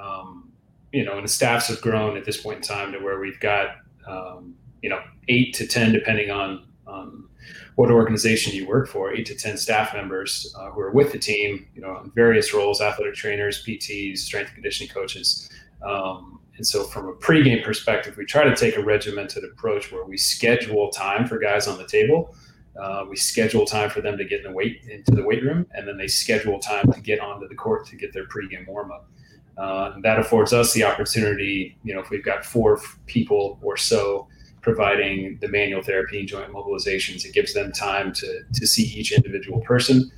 [0.00, 0.50] Um,
[0.92, 3.38] you know, and the staffs have grown at this point in time to where we've
[3.40, 3.76] got,
[4.08, 7.28] um, you know, eight to 10, depending on, on
[7.76, 11.18] what organization you work for, eight to 10 staff members uh, who are with the
[11.18, 15.48] team, you know, in various roles, athletic trainers, PTs, strength and conditioning coaches.
[15.82, 20.04] Um, and so from a pregame perspective, we try to take a regimented approach where
[20.04, 22.34] we schedule time for guys on the table.
[22.80, 25.66] Uh, we schedule time for them to get in the weight into the weight room,
[25.74, 28.92] and then they schedule time to get onto the court to get their pregame warm
[28.92, 29.08] up.
[29.56, 34.28] Uh, that affords us the opportunity, you know, if we've got four people or so
[34.66, 37.24] providing the manual therapy and joint mobilizations.
[37.24, 40.10] It gives them time to, to see each individual person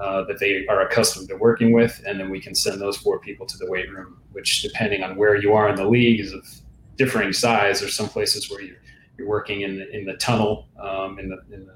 [0.00, 2.00] uh, that they are accustomed to working with.
[2.06, 5.16] And then we can send those four people to the weight room, which, depending on
[5.16, 6.46] where you are in the league, is of
[6.94, 7.80] differing size.
[7.80, 8.76] There's some places where you're,
[9.18, 11.74] you're working in the, in the tunnel, um, in the, in the,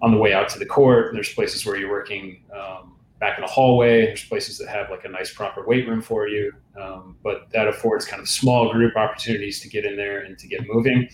[0.00, 1.12] on the way out to the court.
[1.12, 2.93] There's places where you're working um,
[3.24, 4.04] back in a hallway.
[4.04, 7.66] There's places that have like a nice proper weight room for you, um, but that
[7.66, 11.08] affords kind of small group opportunities to get in there and to get moving.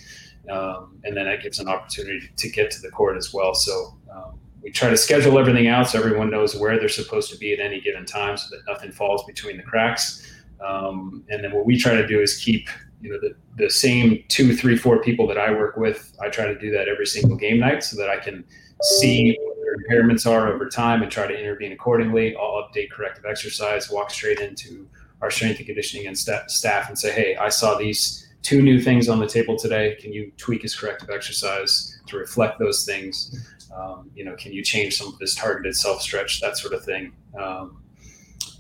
[0.51, 3.55] Um, and then that gives an opportunity to get to the court as well.
[3.55, 7.38] So um, we try to schedule everything out so everyone knows where they're supposed to
[7.38, 10.27] be at any given time, so that nothing falls between the cracks.
[10.66, 12.68] Um, and then what we try to do is keep
[13.01, 16.12] you know the, the same two, three, four people that I work with.
[16.20, 18.44] I try to do that every single game night so that I can
[18.83, 22.35] see what their impairments are over time and try to intervene accordingly.
[22.37, 24.88] I'll update corrective exercise, walk straight into
[25.21, 28.81] our strength and conditioning and st- staff and say, hey, I saw these two new
[28.81, 29.97] things on the table today.
[30.01, 33.47] Can you tweak his corrective exercise to reflect those things?
[33.75, 36.85] Um, you know, can you change some of this targeted self stretch, that sort of
[36.85, 37.12] thing?
[37.38, 37.83] Um,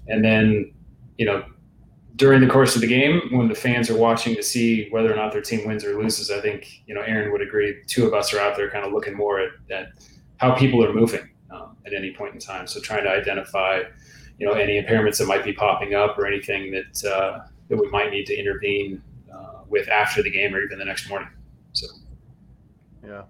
[0.08, 0.72] and then,
[1.18, 1.44] you know,
[2.20, 5.16] during the course of the game, when the fans are watching to see whether or
[5.16, 7.82] not their team wins or loses, I think you know Aaron would agree.
[7.86, 9.86] Two of us are out there kind of looking more at, at
[10.36, 12.66] how people are moving um, at any point in time.
[12.66, 13.84] So trying to identify,
[14.38, 17.88] you know, any impairments that might be popping up or anything that uh, that we
[17.88, 19.02] might need to intervene
[19.34, 21.30] uh, with after the game or even the next morning.
[21.72, 21.86] So,
[23.02, 23.22] yeah,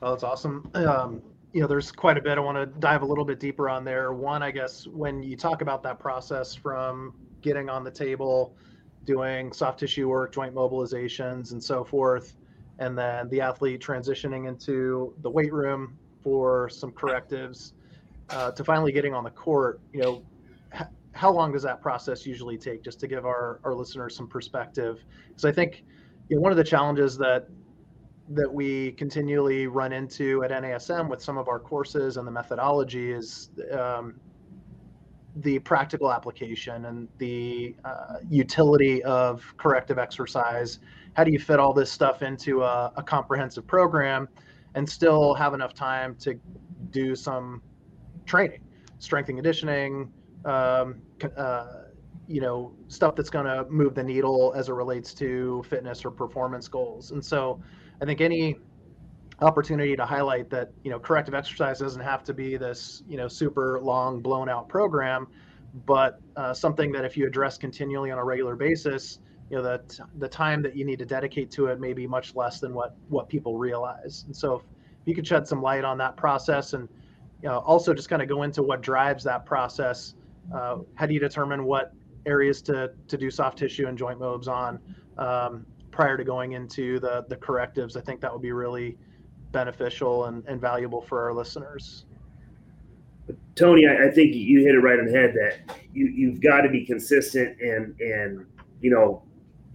[0.00, 0.70] well, that's awesome.
[0.74, 1.20] Um,
[1.52, 3.84] you know, there's quite a bit I want to dive a little bit deeper on
[3.84, 4.12] there.
[4.12, 8.56] One, I guess, when you talk about that process from getting on the table,
[9.04, 12.34] doing soft tissue work, joint mobilizations, and so forth,
[12.78, 17.74] and then the athlete transitioning into the weight room for some correctives,
[18.30, 19.80] uh, to finally getting on the court.
[19.92, 20.22] You know,
[20.74, 22.82] h- how long does that process usually take?
[22.82, 25.84] Just to give our our listeners some perspective, because I think
[26.28, 27.48] you know, one of the challenges that
[28.30, 33.10] that we continually run into at NASM with some of our courses and the methodology
[33.10, 34.20] is um,
[35.42, 40.80] the practical application and the uh, utility of corrective exercise.
[41.14, 44.28] How do you fit all this stuff into a, a, comprehensive program
[44.74, 46.38] and still have enough time to
[46.90, 47.62] do some
[48.26, 48.60] training,
[48.98, 50.12] strength and conditioning,
[50.44, 51.00] um,
[51.36, 51.82] uh,
[52.26, 56.10] you know, stuff that's going to move the needle as it relates to fitness or
[56.10, 57.10] performance goals.
[57.10, 57.60] And so,
[58.00, 58.56] I think any
[59.40, 63.28] opportunity to highlight that you know corrective exercise doesn't have to be this you know
[63.28, 65.26] super long blown out program
[65.86, 69.20] but uh, something that if you address continually on a regular basis
[69.50, 72.34] you know that the time that you need to dedicate to it may be much
[72.34, 74.62] less than what what people realize and so if
[75.04, 76.88] you could shed some light on that process and
[77.40, 80.14] you know, also just kind of go into what drives that process
[80.52, 81.92] uh, how do you determine what
[82.26, 84.78] areas to to do soft tissue and joint mobs on
[85.16, 87.96] um, prior to going into the the correctives.
[87.96, 88.96] I think that would be really
[89.52, 92.04] beneficial and, and valuable for our listeners.
[93.54, 96.62] Tony, I, I think you hit it right on the head that you, you've got
[96.62, 98.46] to be consistent and and
[98.80, 99.22] you know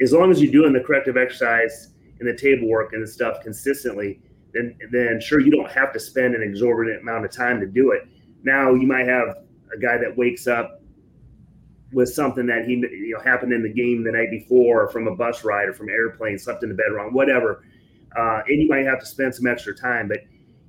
[0.01, 3.41] as long as you're doing the corrective exercise and the table work and the stuff
[3.41, 4.19] consistently,
[4.53, 7.91] then then sure you don't have to spend an exorbitant amount of time to do
[7.91, 8.07] it.
[8.43, 9.37] Now you might have
[9.75, 10.81] a guy that wakes up
[11.91, 15.07] with something that he you know happened in the game the night before, or from
[15.07, 17.63] a bus ride, or from airplane, slept in the bed wrong, whatever,
[18.17, 20.07] uh, and you might have to spend some extra time.
[20.07, 20.19] But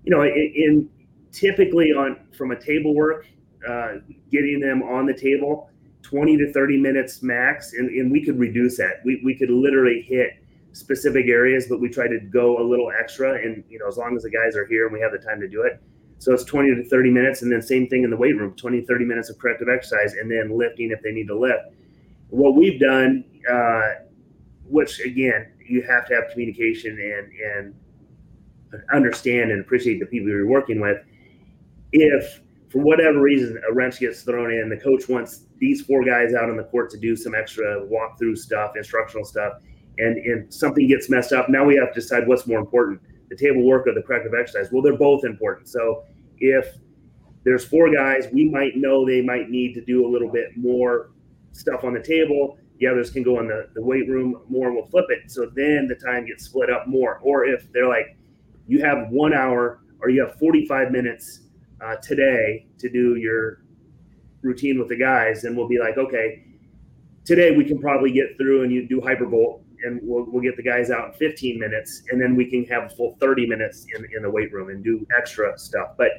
[0.05, 0.91] you know, in, in
[1.33, 3.27] typically on from a table work,
[3.69, 3.95] uh,
[4.31, 5.71] getting them on the table,
[6.03, 9.01] twenty to thirty minutes max, and, and we could reduce that.
[9.05, 13.35] We we could literally hit specific areas, but we try to go a little extra,
[13.35, 15.41] and you know, as long as the guys are here and we have the time
[15.41, 15.81] to do it
[16.25, 17.43] so it's 20 to 30 minutes.
[17.43, 20.31] And then same thing in the weight room 20 30 minutes of corrective exercise and
[20.31, 21.69] then lifting if they need to lift.
[22.31, 24.05] What we've done, uh,
[24.65, 27.75] which again, you have to have communication and,
[28.75, 30.99] and understand and appreciate the people you're working with.
[31.93, 36.35] If for whatever reason a wrench gets thrown in, the coach wants these four guys
[36.35, 39.55] out on the court to do some extra walkthrough stuff, instructional stuff,
[39.99, 41.49] and, and something gets messed up.
[41.49, 43.01] Now we have to decide what's more important
[43.31, 44.71] the table work or the corrective exercise.
[44.71, 45.69] Well, they're both important.
[45.69, 46.05] So
[46.39, 46.77] if
[47.45, 51.11] there's four guys, we might know they might need to do a little bit more
[51.53, 52.59] stuff on the table.
[52.79, 55.31] The others can go in the, the weight room more and we'll flip it.
[55.31, 57.19] So then the time gets split up more.
[57.23, 58.17] Or if they're like,
[58.67, 61.41] you have one hour or you have 45 minutes
[61.81, 63.63] uh, today to do your
[64.43, 66.45] routine with the guys, then we'll be like, okay,
[67.25, 70.63] today we can probably get through and you do hypervolt and we'll, we'll get the
[70.63, 74.07] guys out in 15 minutes and then we can have a full 30 minutes in,
[74.17, 76.11] in the weight room and do extra stuff but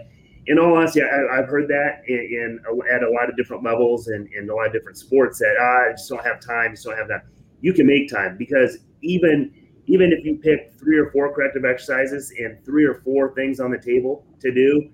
[0.48, 2.60] in all honesty I, have heard that in, in,
[2.92, 5.90] at a lot of different levels and in a lot of different sports that ah,
[5.90, 7.26] i just don't have time just don't have that
[7.62, 9.54] you can make time because even
[9.88, 13.72] even if you pick three or four corrective exercises and three or four things on
[13.72, 14.90] the table to do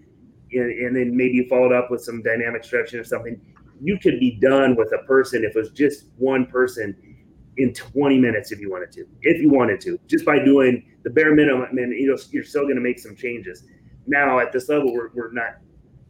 [0.53, 3.39] and, and then maybe you followed up with some dynamic stretching or something
[3.81, 6.95] you could be done with a person if it was just one person
[7.57, 11.09] in 20 minutes if you wanted to, if you wanted to, just by doing the
[11.09, 11.77] bare minimum.
[11.77, 13.65] And you know, you're still going to make some changes.
[14.07, 15.57] Now at this level, we're, we're not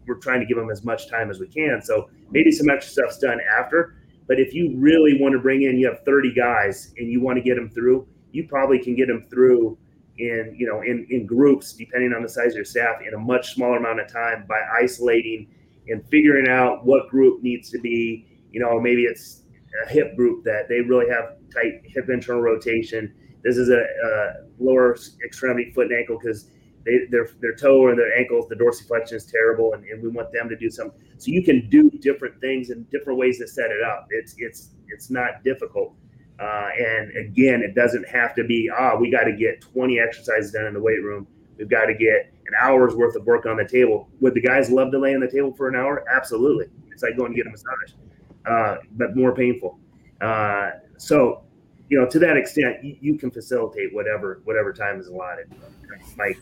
[0.07, 1.81] we're trying to give them as much time as we can.
[1.81, 3.95] So maybe some extra stuff's done after.
[4.27, 7.37] But if you really want to bring in, you have 30 guys and you want
[7.37, 9.77] to get them through, you probably can get them through
[10.17, 13.17] in you know in in groups depending on the size of your staff in a
[13.17, 15.47] much smaller amount of time by isolating
[15.87, 19.43] and figuring out what group needs to be you know maybe it's
[19.85, 24.33] a hip group that they really have tight hip internal rotation this is a, a
[24.59, 26.49] lower extremity foot and ankle because
[26.85, 30.31] they, their their toe or their ankles, the dorsiflexion is terrible, and, and we want
[30.31, 30.99] them to do something.
[31.17, 34.07] So you can do different things and different ways to set it up.
[34.09, 35.95] It's it's it's not difficult.
[36.39, 40.51] Uh, and again, it doesn't have to be, ah, we got to get 20 exercises
[40.51, 41.27] done in the weight room.
[41.57, 44.09] We've got to get an hour's worth of work on the table.
[44.21, 46.03] Would the guys love to lay on the table for an hour?
[46.09, 46.65] Absolutely.
[46.91, 47.93] It's like going to get a massage,
[48.47, 49.79] uh, but more painful.
[50.19, 51.43] Uh, so,
[51.89, 55.51] you know, to that extent, you, you, can facilitate whatever whatever time is allotted.
[56.17, 56.37] Mike.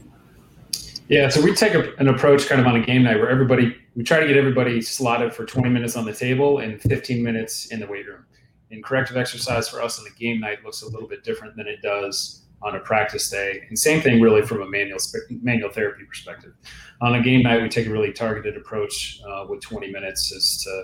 [1.09, 3.75] Yeah, so we take a, an approach kind of on a game night where everybody
[3.95, 7.65] we try to get everybody slotted for 20 minutes on the table and 15 minutes
[7.71, 8.25] in the weight room
[8.71, 11.67] and corrective exercise for us on the game night looks a little bit different than
[11.67, 13.63] it does on a practice day.
[13.69, 14.99] And same thing really from a manual
[15.41, 16.53] manual therapy perspective.
[17.01, 20.63] On a game night, we take a really targeted approach uh, with 20 minutes as
[20.63, 20.83] to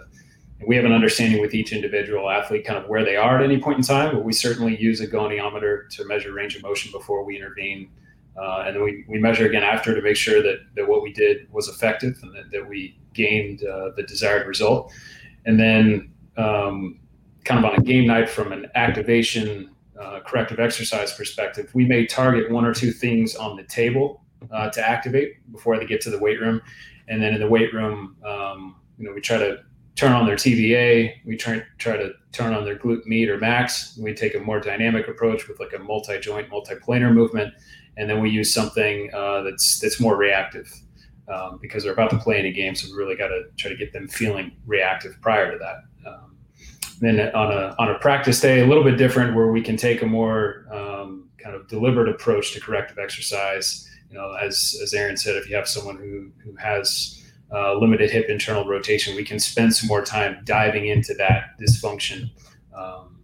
[0.66, 3.60] we have an understanding with each individual athlete kind of where they are at any
[3.60, 7.26] point in time, but we certainly use a goniometer to measure range of motion before
[7.26, 7.90] we intervene.
[8.38, 11.14] Uh, and then we, we measure again after to make sure that, that what we
[11.14, 14.92] did was effective and that, that we gained uh, the desired result.
[15.46, 17.00] And then um,
[17.46, 19.70] kind of on a game night from an activation
[20.00, 24.22] uh, corrective exercise perspective, we may target one or two things on the table
[24.52, 26.62] uh, to activate before they get to the weight room.
[27.08, 29.60] And then in the weight room, um, you know, we try to
[29.96, 31.14] turn on their TVA.
[31.26, 33.98] We try, try to turn on their glute med or max.
[33.98, 37.54] We take a more dynamic approach with like a multi-joint, multi-planar movement.
[37.98, 40.72] And then we use something uh, that's, that's more reactive
[41.28, 42.76] um, because they're about to play in a game.
[42.76, 46.10] So we really got to try to get them feeling reactive prior to that.
[46.10, 46.38] Um,
[47.00, 50.02] then on a on a practice day, a little bit different, where we can take
[50.02, 53.90] a more um, kind of deliberate approach to corrective exercise.
[54.10, 57.22] You know, as as Aaron said, if you have someone who who has
[57.54, 62.30] uh, limited hip internal rotation, we can spend some more time diving into that dysfunction
[62.76, 63.20] um,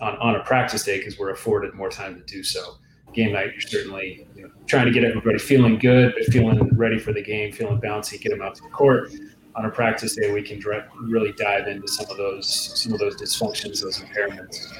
[0.00, 2.74] on on a practice day because we're afforded more time to do so.
[3.14, 6.98] Game night, you're certainly you know, trying to get everybody feeling good, but feeling ready
[6.98, 9.12] for the game, feeling bouncy, get them out to the court
[9.56, 10.60] on a practice day, we can
[11.00, 12.48] really dive into some of those
[12.80, 14.72] some of those dysfunctions, those impairments,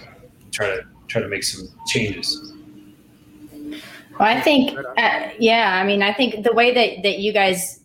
[0.50, 2.52] try to try to make some changes.
[4.18, 7.83] Well, I think, uh, yeah, I mean, I think the way that that you guys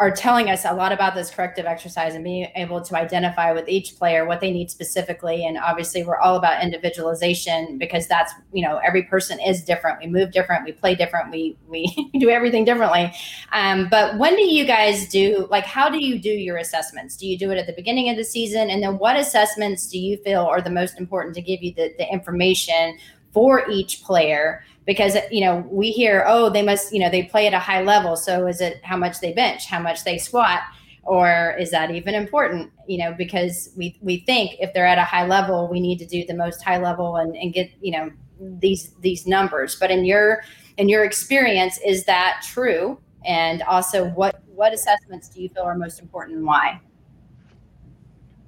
[0.00, 3.68] are telling us a lot about this corrective exercise and being able to identify with
[3.68, 5.44] each player what they need specifically.
[5.44, 9.98] And obviously we're all about individualization because that's you know every person is different.
[9.98, 10.64] We move different.
[10.64, 11.32] We play different.
[11.32, 13.12] We we do everything differently.
[13.52, 17.16] Um, but when do you guys do like how do you do your assessments?
[17.16, 18.70] Do you do it at the beginning of the season?
[18.70, 21.92] And then what assessments do you feel are the most important to give you the,
[21.98, 22.98] the information
[23.32, 27.46] for each player because you know we hear oh they must you know they play
[27.46, 28.16] at a high level.
[28.16, 30.62] So is it how much they bench how much they squat
[31.04, 32.72] or is that even important?
[32.88, 36.06] You know because we we think if they're at a high level we need to
[36.06, 39.76] do the most high level and, and get you know these these numbers.
[39.76, 40.42] But in your
[40.78, 42.98] in your experience is that true?
[43.26, 46.80] And also what what assessments do you feel are most important and why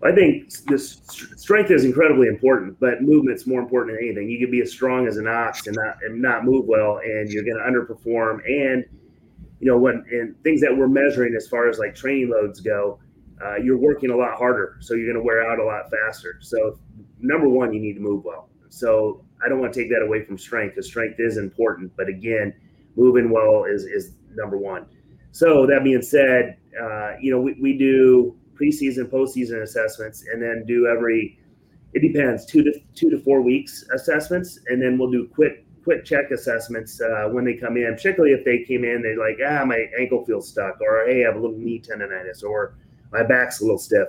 [0.03, 1.03] I think this
[1.37, 4.31] strength is incredibly important, but movement's more important than anything.
[4.31, 7.29] You can be as strong as an ox and not and not move well, and
[7.29, 8.41] you're going to underperform.
[8.47, 8.85] And
[9.61, 12.99] you know when and things that we're measuring as far as like training loads go,
[13.45, 16.39] uh, you're working a lot harder, so you're going to wear out a lot faster.
[16.41, 16.79] So
[17.21, 18.49] number one, you need to move well.
[18.71, 22.09] So I don't want to take that away from strength because strength is important, but
[22.09, 22.55] again,
[22.97, 24.87] moving well is is number one.
[25.33, 30.65] So that being said, uh, you know we, we do preseason, postseason assessments, and then
[30.67, 31.39] do every.
[31.93, 36.05] It depends two to two to four weeks assessments, and then we'll do quick quick
[36.05, 37.93] check assessments uh, when they come in.
[37.95, 41.29] Particularly if they came in, they're like, ah, my ankle feels stuck, or hey, I
[41.29, 42.75] have a little knee tendonitis, or
[43.13, 44.09] my back's a little stiff.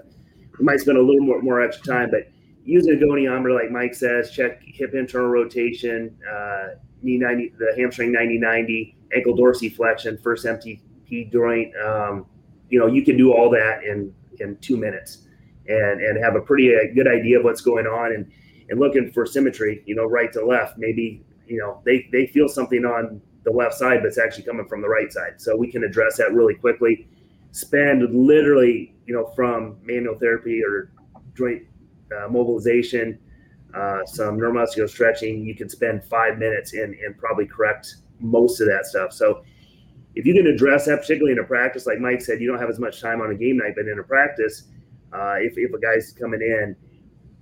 [0.59, 2.29] We might spend a little more more extra time, but
[2.63, 8.11] using a goniometer, like Mike says, check hip internal rotation, uh, knee 90, the hamstring
[8.11, 11.75] 90 90, ankle dorsiflexion, first MTP joint.
[11.77, 12.25] Um,
[12.69, 15.27] you know, you can do all that in in two minutes
[15.67, 18.31] and and have a pretty uh, good idea of what's going on and
[18.69, 20.77] and looking for symmetry you know right to left.
[20.77, 24.67] Maybe you know they they feel something on the left side but it's actually coming
[24.67, 25.41] from the right side.
[25.41, 27.07] So we can address that really quickly.
[27.51, 30.91] Spend literally you know from manual therapy or
[31.35, 31.63] joint
[32.15, 33.17] uh, mobilization
[33.73, 38.67] uh, some neuromuscular stretching you can spend five minutes and and probably correct most of
[38.67, 39.11] that stuff.
[39.11, 39.43] So
[40.15, 42.69] if you can address that, particularly in a practice, like Mike said, you don't have
[42.69, 44.65] as much time on a game night, but in a practice,
[45.13, 46.75] uh, if, if a guy's coming in,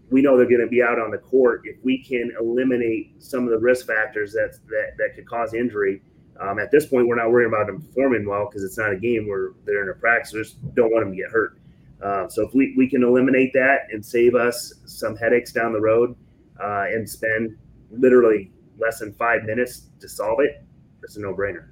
[0.09, 1.61] we know they're going to be out on the court.
[1.65, 6.01] If we can eliminate some of the risk factors that that, that could cause injury,
[6.39, 8.95] um, at this point, we're not worrying about them performing well because it's not a
[8.95, 10.34] game where they're in a practice.
[10.34, 11.59] We just don't want them to get hurt.
[12.01, 15.82] Uh, so if we, we can eliminate that and save us some headaches down the
[15.82, 16.15] road
[16.61, 17.57] uh, and spend
[17.91, 20.63] literally less than five minutes to solve it,
[21.03, 21.67] it's a no brainer.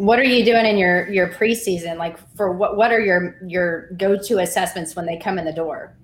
[0.00, 1.98] What are you doing in your your preseason?
[1.98, 5.52] Like for what what are your your go to assessments when they come in the
[5.52, 5.94] door?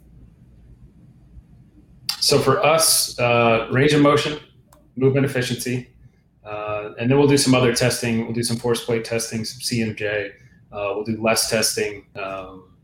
[2.21, 4.39] So for us, uh, range of motion,
[4.97, 5.89] movement efficiency,
[6.45, 8.27] uh, and then we'll do some other testing.
[8.27, 10.33] We'll do some force plate testing, some CMJ.
[10.71, 12.05] Uh, we'll do LESS testing.
[12.17, 12.77] Um,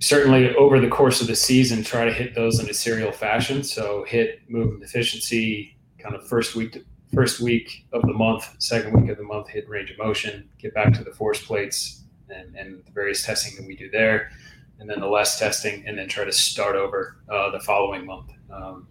[0.00, 3.62] certainly, over the course of the season, try to hit those in a serial fashion.
[3.62, 8.92] So hit movement efficiency, kind of first week, to, first week of the month, second
[9.00, 10.48] week of the month, hit range of motion.
[10.58, 14.30] Get back to the force plates and, and the various testing that we do there,
[14.78, 18.30] and then the LESS testing, and then try to start over uh, the following month.
[18.50, 18.88] Um,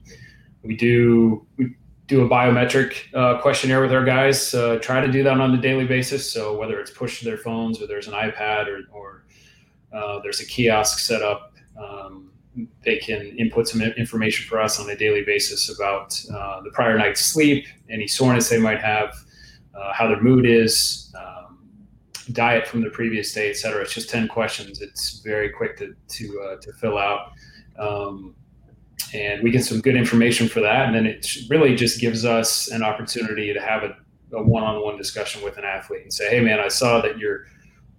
[0.64, 1.76] we do we
[2.08, 4.54] do a biometric uh, questionnaire with our guys.
[4.54, 6.30] Uh, try to do that on a daily basis.
[6.30, 9.24] So whether it's pushed to their phones or there's an iPad or, or
[9.94, 12.31] uh, there's a kiosk set up, um,
[12.84, 16.98] they can input some information for us on a daily basis about uh, the prior
[16.98, 19.16] night's sleep, any soreness they might have,
[19.74, 21.60] uh, how their mood is, um,
[22.34, 23.82] diet from the previous day, et cetera.
[23.82, 24.82] It's just 10 questions.
[24.82, 27.32] It's very quick to, to, uh, to fill out.
[27.80, 28.36] Um,
[29.14, 30.86] and we get some good information for that.
[30.86, 33.96] And then it really just gives us an opportunity to have a,
[34.34, 37.48] one-on-one discussion with an athlete and say, "Hey, man, I saw that your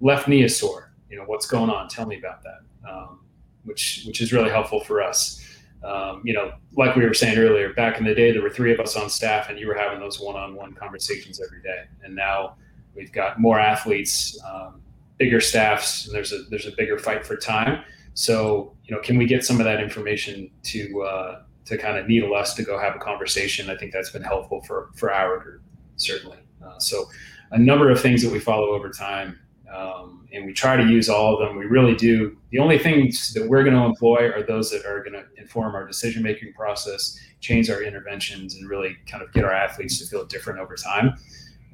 [0.01, 0.95] left knee is sore.
[1.11, 1.89] You know, what's going on?
[1.89, 3.21] Tell me about that." Um,
[3.65, 5.39] which which is really helpful for us.
[5.85, 8.73] Um, you know, like we were saying earlier, back in the day, there were three
[8.73, 11.85] of us on staff, and you were having those one-on-one conversations every day.
[12.05, 12.57] And now
[12.95, 14.81] we've got more athletes, um,
[15.19, 17.83] bigger staffs, and there's a there's a bigger fight for time.
[18.15, 22.07] So, you know, can we get some of that information to uh, to kind of
[22.07, 23.71] needle us to go have a conversation?
[23.71, 25.63] I think that's been helpful for for our group,
[25.97, 26.39] certainly.
[26.65, 27.07] Uh, so,
[27.51, 29.39] a number of things that we follow over time,
[29.73, 31.57] um, and we try to use all of them.
[31.57, 32.37] We really do.
[32.51, 35.75] The only things that we're going to employ are those that are going to inform
[35.75, 40.07] our decision making process, change our interventions, and really kind of get our athletes to
[40.07, 41.15] feel different over time.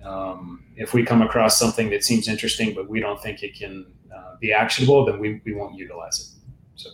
[0.05, 3.87] Um, if we come across something that seems interesting, but we don't think it can
[4.15, 6.81] uh, be actionable, then we, we won't utilize it.
[6.81, 6.91] So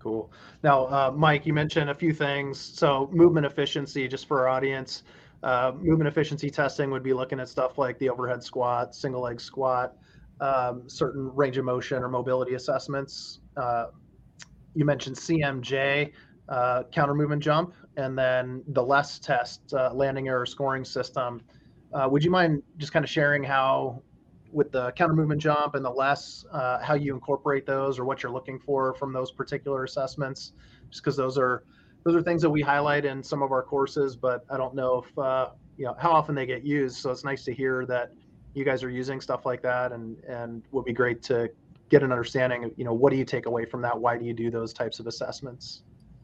[0.00, 0.32] cool.
[0.64, 2.58] Now, uh, Mike, you mentioned a few things.
[2.58, 5.04] So movement efficiency, just for our audience,
[5.42, 9.40] uh, movement efficiency testing would be looking at stuff like the overhead squat, single leg
[9.40, 9.94] squat,
[10.40, 13.40] um, certain range of motion or mobility assessments.
[13.56, 13.86] Uh,
[14.74, 16.12] you mentioned CMJ,
[16.48, 21.40] uh, counter movement jump, and then the LESS test, uh, landing error scoring system.
[22.08, 24.02] would you mind just kind of sharing how
[24.52, 28.22] with the counter movement jump and the LESS, uh, how you incorporate those or what
[28.22, 30.52] you're looking for from those particular assessments,
[30.90, 31.64] just because those are
[32.04, 35.04] those are things that we highlight in some of our courses, but I don't know
[35.06, 36.96] if uh, you know how often they get used.
[36.96, 38.12] So it's nice to hear that
[38.54, 41.50] you guys are using stuff like that, and and would be great to
[41.88, 43.98] get an understanding of you know what do you take away from that?
[43.98, 45.82] Why do you do those types of assessments?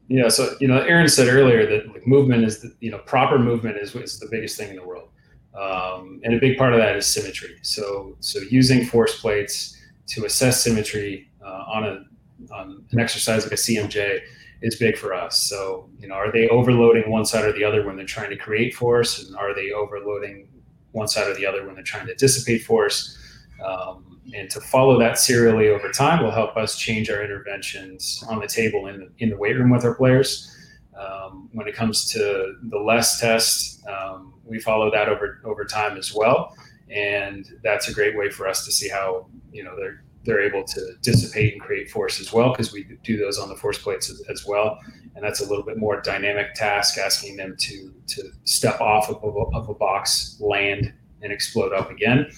[0.09, 3.39] Yeah, so you know, Aaron said earlier that like, movement is the, you know proper
[3.39, 5.11] movement is is the biggest thing in the world.
[5.59, 7.57] Um, and a big part of that is symmetry.
[7.62, 9.76] So, so using force plates
[10.09, 14.20] to assess symmetry uh, on, a, on an exercise like a CMJ
[14.63, 15.39] is big for us.
[15.39, 18.37] So, you know, are they overloading one side or the other when they're trying to
[18.37, 20.49] create force, and are they overloading
[20.93, 23.17] one side or the other when they're trying to dissipate force?
[23.65, 28.41] Um, and to follow that serially over time will help us change our interventions on
[28.41, 30.55] the table in the, in the weight room with our players.
[30.99, 35.97] Um, when it comes to the LESS test, um, we follow that over over time
[35.97, 36.57] as well,
[36.91, 40.62] and that's a great way for us to see how you know they're they're able
[40.62, 44.11] to dissipate and create force as well because we do those on the force plates
[44.11, 44.79] as, as, well,
[45.14, 49.16] and that's a little bit more dynamic task, asking them to to step off of
[49.24, 52.31] a, of a box, land, and explode up again,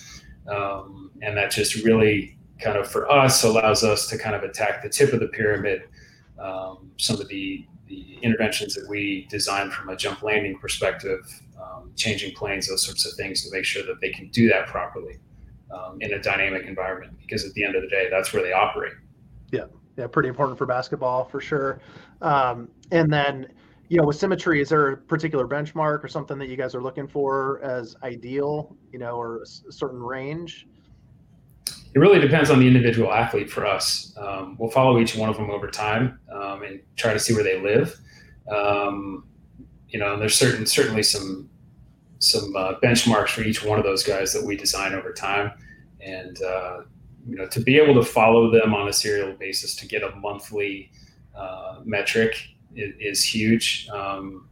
[0.47, 4.84] um, and that just really kind of for us allows us to kind of attack
[4.84, 5.82] the tip of the pyramid.
[6.38, 11.22] Um, some of the the interventions that we design from a jump landing perspective,
[11.61, 14.68] um, changing planes, those sorts of things to make sure that they can do that
[14.68, 15.18] properly
[15.73, 17.16] um, in a dynamic environment.
[17.18, 18.93] Because at the end of the day, that's where they operate.
[19.53, 19.66] Yeah,
[19.97, 21.81] yeah, pretty important for basketball for sure.
[22.23, 23.49] Um, and then,
[23.89, 26.83] you know, with symmetry, is there a particular benchmark or something that you guys are
[26.83, 30.66] looking for as ideal, you know, or a certain range?
[31.95, 34.14] it really depends on the individual athlete for us.
[34.16, 37.43] Um, we'll follow each one of them over time um, and try to see where
[37.43, 37.99] they live.
[38.49, 39.25] Um,
[39.89, 41.51] you know, and there's certain certainly some
[42.21, 45.53] some uh, benchmarks for each one of those guys that we design over time,
[46.01, 46.83] and uh,
[47.27, 50.14] you know to be able to follow them on a serial basis to get a
[50.16, 50.93] monthly
[51.35, 52.37] uh, metric
[52.75, 53.89] is, is huge.
[53.89, 54.49] Um,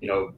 [0.00, 0.34] you know,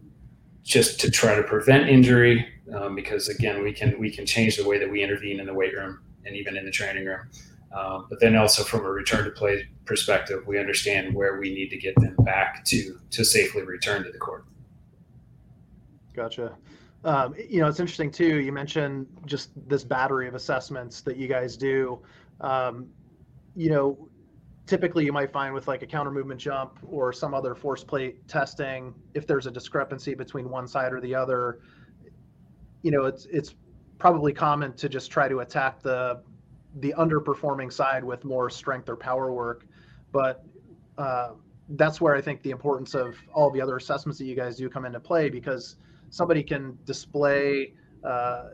[0.62, 4.66] just to try to prevent injury, um, because again, we can we can change the
[4.66, 7.29] way that we intervene in the weight room and even in the training room.
[7.76, 11.68] Um, but then also from a return to play perspective, we understand where we need
[11.70, 14.45] to get them back to to safely return to the court.
[16.14, 16.57] Gotcha.
[17.05, 18.40] Um, you know, it's interesting too.
[18.40, 22.01] You mentioned just this battery of assessments that you guys do.
[22.40, 22.88] Um,
[23.55, 24.09] you know,
[24.66, 28.26] typically you might find with like a counter movement jump or some other force plate
[28.28, 31.61] testing, if there's a discrepancy between one side or the other,
[32.82, 33.55] you know, it's it's
[33.99, 36.20] probably common to just try to attack the
[36.80, 39.66] the underperforming side with more strength or power work.
[40.12, 40.44] But
[40.96, 41.30] uh,
[41.70, 44.68] that's where I think the importance of all the other assessments that you guys do
[44.68, 45.76] come into play because
[46.11, 47.72] somebody can display
[48.04, 48.44] uh,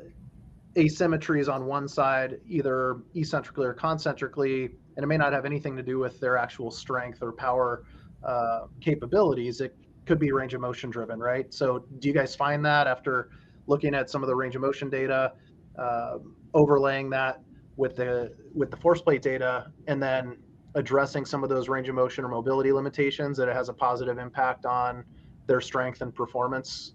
[0.76, 5.82] asymmetries on one side, either eccentrically or concentrically, and it may not have anything to
[5.82, 7.84] do with their actual strength or power
[8.24, 9.60] uh, capabilities.
[9.60, 9.76] It
[10.06, 11.52] could be range of motion driven, right?
[11.52, 13.30] So, do you guys find that after
[13.66, 15.32] looking at some of the range of motion data,
[15.78, 16.18] uh,
[16.52, 17.40] overlaying that
[17.76, 20.36] with the with the force plate data, and then
[20.74, 24.18] addressing some of those range of motion or mobility limitations, that it has a positive
[24.18, 25.04] impact on
[25.46, 26.94] their strength and performance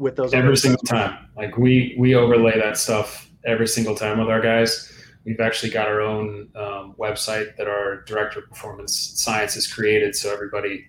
[0.00, 1.28] with those every single time.
[1.36, 4.90] Like we we overlay that stuff every single time with our guys.
[5.24, 10.16] We've actually got our own um, website that our director of performance science has created.
[10.16, 10.86] So everybody,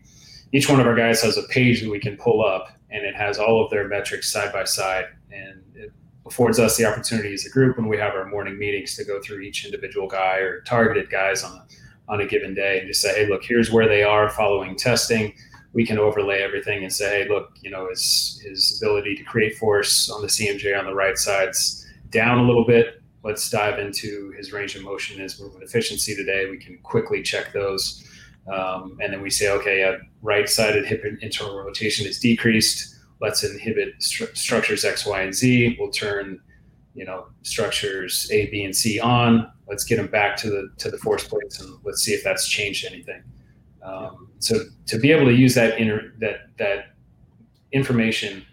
[0.53, 3.13] each one of our guys has a page that we can pull up, and it
[3.13, 5.91] has all of their metrics side by side, and it
[6.25, 9.19] affords us the opportunity as a group when we have our morning meetings to go
[9.21, 11.65] through each individual guy or targeted guys on a,
[12.07, 15.33] on a given day and just say, hey, look, here's where they are following testing
[15.73, 19.55] we can overlay everything and say, hey, look, you know, his his ability to create
[19.57, 23.01] force on the CMJ on the right side's down a little bit.
[23.23, 26.49] Let's dive into his range of motion, his movement efficiency today.
[26.49, 28.07] We can quickly check those.
[28.51, 32.95] Um, and then we say, okay, right-sided hip internal rotation is decreased.
[33.21, 35.77] Let's inhibit stru- structures X, Y, and Z.
[35.79, 36.41] We'll turn,
[36.95, 39.49] you know, structures A, B, and C on.
[39.67, 42.47] Let's get them back to the to the force plates, and let's see if that's
[42.47, 43.21] changed anything.
[43.83, 46.93] Um, so to be able to use that inter, that that
[47.71, 48.45] information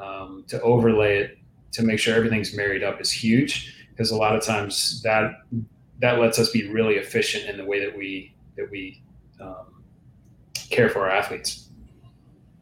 [0.00, 1.38] um, to overlay it
[1.72, 5.32] to make sure everything's married up is huge because a lot of times that
[6.00, 9.02] that lets us be really efficient in the way that we that we
[9.40, 9.82] um,
[10.70, 11.68] care for our athletes.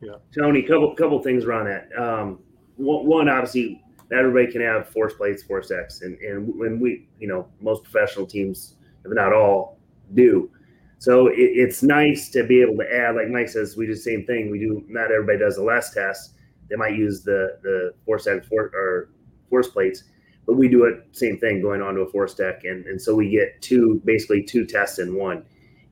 [0.00, 1.88] Yeah, Tony, couple couple things around that.
[1.98, 2.38] Um,
[2.76, 7.48] one, obviously, everybody can have force plates, force X, and and when we, you know,
[7.60, 9.78] most professional teams, if not all,
[10.14, 10.50] do.
[10.98, 14.00] So it, it's nice to be able to add, like Mike says, we do the
[14.00, 14.50] same thing.
[14.50, 16.32] We do not everybody does the LESS test.
[16.68, 19.10] They might use the the force deck for, or
[19.48, 20.04] force plates,
[20.46, 23.30] but we do it same thing going onto a force deck, and and so we
[23.30, 25.44] get two basically two tests in one,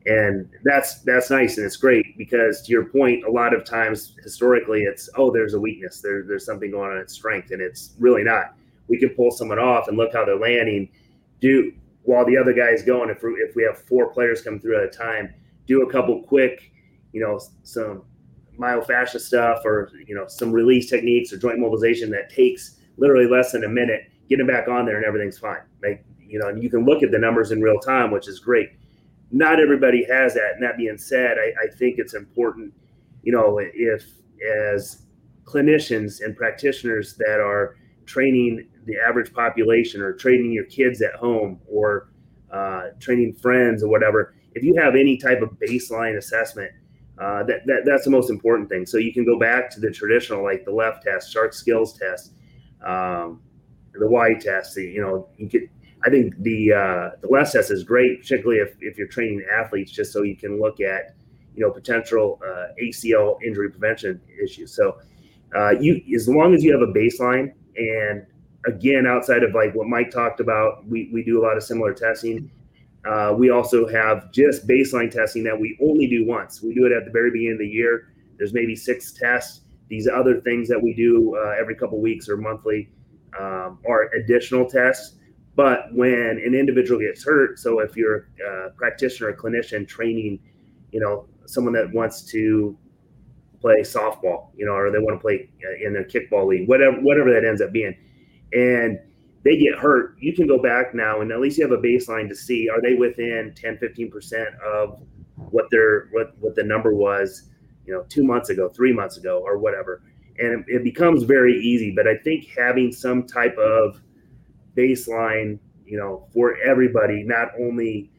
[0.07, 4.17] and that's that's nice and it's great because to your point, a lot of times
[4.23, 7.95] historically it's oh there's a weakness there there's something going on in strength, and it's
[7.99, 8.55] really not.
[8.89, 10.89] We can pull someone off and look how they're landing.
[11.41, 11.73] Do
[12.05, 14.77] while the other guy is going, if we, if we have four players come through
[14.77, 15.35] at a time,
[15.67, 16.71] do a couple quick,
[17.13, 18.05] you know, some
[18.59, 23.53] myofascia stuff or, you know, some release techniques or joint mobilization that takes literally less
[23.53, 25.63] than a minute, get them back on there and everything's fine.
[25.83, 28.39] Like, you know, and you can look at the numbers in real time, which is
[28.39, 28.71] great.
[29.31, 30.53] Not everybody has that.
[30.55, 32.73] And that being said, I, I think it's important,
[33.23, 34.05] you know, if
[34.69, 35.03] as
[35.45, 37.77] clinicians and practitioners that are
[38.07, 42.09] training the average population or training your kids at home or
[42.53, 46.71] uh, training friends or whatever, if you have any type of baseline assessment,
[47.19, 48.87] uh, that, that that's the most important thing.
[48.87, 52.33] So you can go back to the traditional, like the LESS test, shark skills test,
[52.85, 53.41] um,
[53.93, 54.77] the Y test.
[54.77, 55.69] You know, you could.
[56.07, 59.93] I think the uh, the LESS test is great, particularly if, if you're training athletes,
[59.93, 61.15] just so you can look at
[61.55, 64.75] you know potential uh, ACL injury prevention issues.
[64.75, 64.99] So
[65.55, 68.27] uh, you as long as you have a baseline and
[68.66, 71.93] again, outside of like what Mike talked about, we, we do a lot of similar
[71.93, 72.51] testing.
[73.05, 76.62] Uh, we also have just baseline testing that we only do once.
[76.62, 78.12] We do it at the very beginning of the year.
[78.39, 79.61] There's maybe six tests.
[79.89, 82.89] These other things that we do uh, every couple weeks or monthly
[83.39, 85.16] um, are additional tests.
[85.55, 90.41] But when an individual gets hurt, so if you're a practitioner, a clinician training,
[90.91, 92.77] you know, someone that wants to
[93.65, 97.01] play softball, you know, or they want to play uh, in a kickball league, whatever,
[97.01, 97.97] whatever that ends up being,
[98.53, 98.99] and
[99.43, 102.29] they get hurt, you can go back now and at least you have a baseline
[102.29, 105.01] to see are they within 10, 15% of
[105.51, 107.49] what their what what the number was,
[107.87, 110.03] you know, two months ago, three months ago, or whatever.
[110.39, 111.91] and it becomes very easy.
[111.95, 114.01] But I think having some type of
[114.77, 118.11] baseline, you know, for everybody, not only,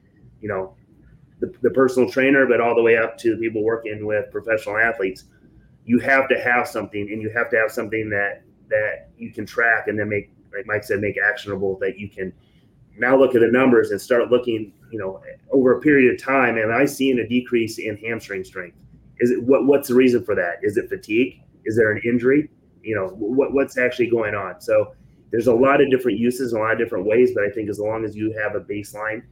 [0.41, 0.75] you know,
[1.39, 5.25] the, the personal trainer, but all the way up to people working with professional athletes,
[5.85, 9.45] you have to have something, and you have to have something that that you can
[9.45, 12.33] track and then make, like Mike said, make actionable that you can
[12.97, 15.21] now look at the numbers and start looking, you know,
[15.51, 16.57] over a period of time.
[16.57, 18.77] Am I seeing a decrease in hamstring strength?
[19.19, 19.65] Is it what?
[19.65, 20.55] What's the reason for that?
[20.61, 21.41] Is it fatigue?
[21.65, 22.49] Is there an injury?
[22.81, 24.61] You know, what what's actually going on?
[24.61, 24.93] So
[25.31, 27.31] there's a lot of different uses, a lot of different ways.
[27.33, 29.23] But I think as long as you have a baseline,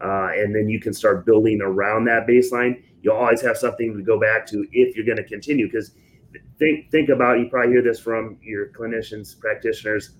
[0.00, 4.02] uh, and then you can start building around that baseline, you'll always have something to
[4.02, 5.66] go back to if you're going to continue.
[5.70, 5.92] Because
[6.58, 10.16] think think about you probably hear this from your clinicians, practitioners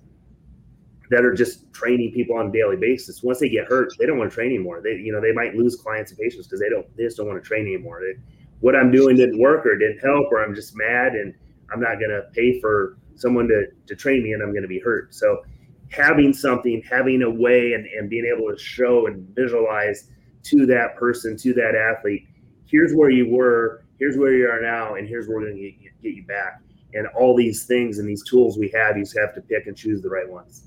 [1.12, 3.22] that are just training people on a daily basis.
[3.22, 4.80] Once they get hurt, they don't want to train anymore.
[4.82, 7.26] They, you know, they might lose clients and patients because they don't, they just don't
[7.26, 8.00] want to train anymore.
[8.00, 8.18] They,
[8.60, 11.34] what I'm doing didn't work or didn't help, or I'm just mad and
[11.70, 14.68] I'm not going to pay for someone to, to train me and I'm going to
[14.68, 15.14] be hurt.
[15.14, 15.42] So
[15.90, 20.08] having something, having a way and, and being able to show and visualize
[20.44, 22.26] to that person, to that athlete,
[22.72, 25.70] here's where you were, here's where you are now, and here's where we're going to
[25.70, 26.62] get, you back.
[26.94, 29.76] And all these things and these tools we have, you just have to pick and
[29.76, 30.64] choose the right ones.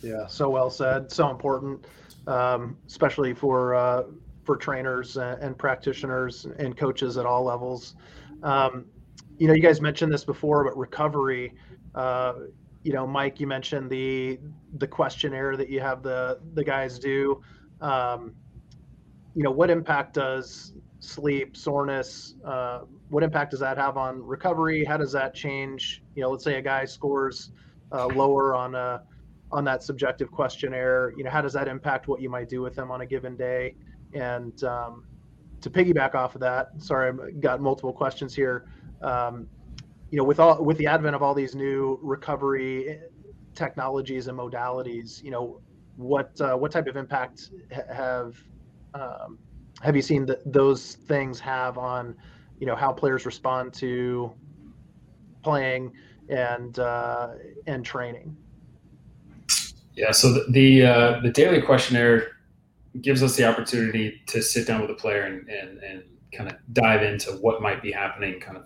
[0.00, 1.10] Yeah, so well said.
[1.10, 1.86] So important,
[2.26, 4.04] um, especially for uh,
[4.44, 7.96] for trainers and, and, practitioners and coaches at all levels.
[8.44, 8.86] Um,
[9.38, 11.52] you know, you guys mentioned this before, but recovery.
[11.94, 12.34] Uh,
[12.84, 14.38] you know, Mike, you mentioned the
[14.78, 17.42] the questionnaire that you have the the guys do.
[17.80, 18.34] Um,
[19.38, 24.84] you know, what impact does sleep, soreness, uh, what impact does that have on recovery?
[24.84, 26.02] How does that change?
[26.16, 27.52] You know, let's say a guy scores
[27.92, 29.04] uh, lower on a
[29.52, 32.74] on that subjective questionnaire you know how does that impact what you might do with
[32.74, 33.74] them on a given day
[34.12, 35.06] and um,
[35.62, 38.66] to piggyback off of that sorry i've got multiple questions here
[39.00, 39.48] um,
[40.10, 42.96] you know with all with the advent of all these new recovery eh,
[43.54, 45.62] technologies and modalities you know
[45.96, 47.48] what uh, what type of impact
[47.90, 48.36] have
[48.98, 49.38] um,
[49.82, 52.16] have you seen that those things have on
[52.58, 54.32] you know how players respond to
[55.42, 55.92] playing
[56.28, 57.30] and uh,
[57.66, 58.36] and training
[59.98, 60.12] yeah.
[60.12, 62.28] So the the, uh, the daily questionnaire
[63.00, 66.56] gives us the opportunity to sit down with a player and, and, and kind of
[66.72, 68.64] dive into what might be happening kind of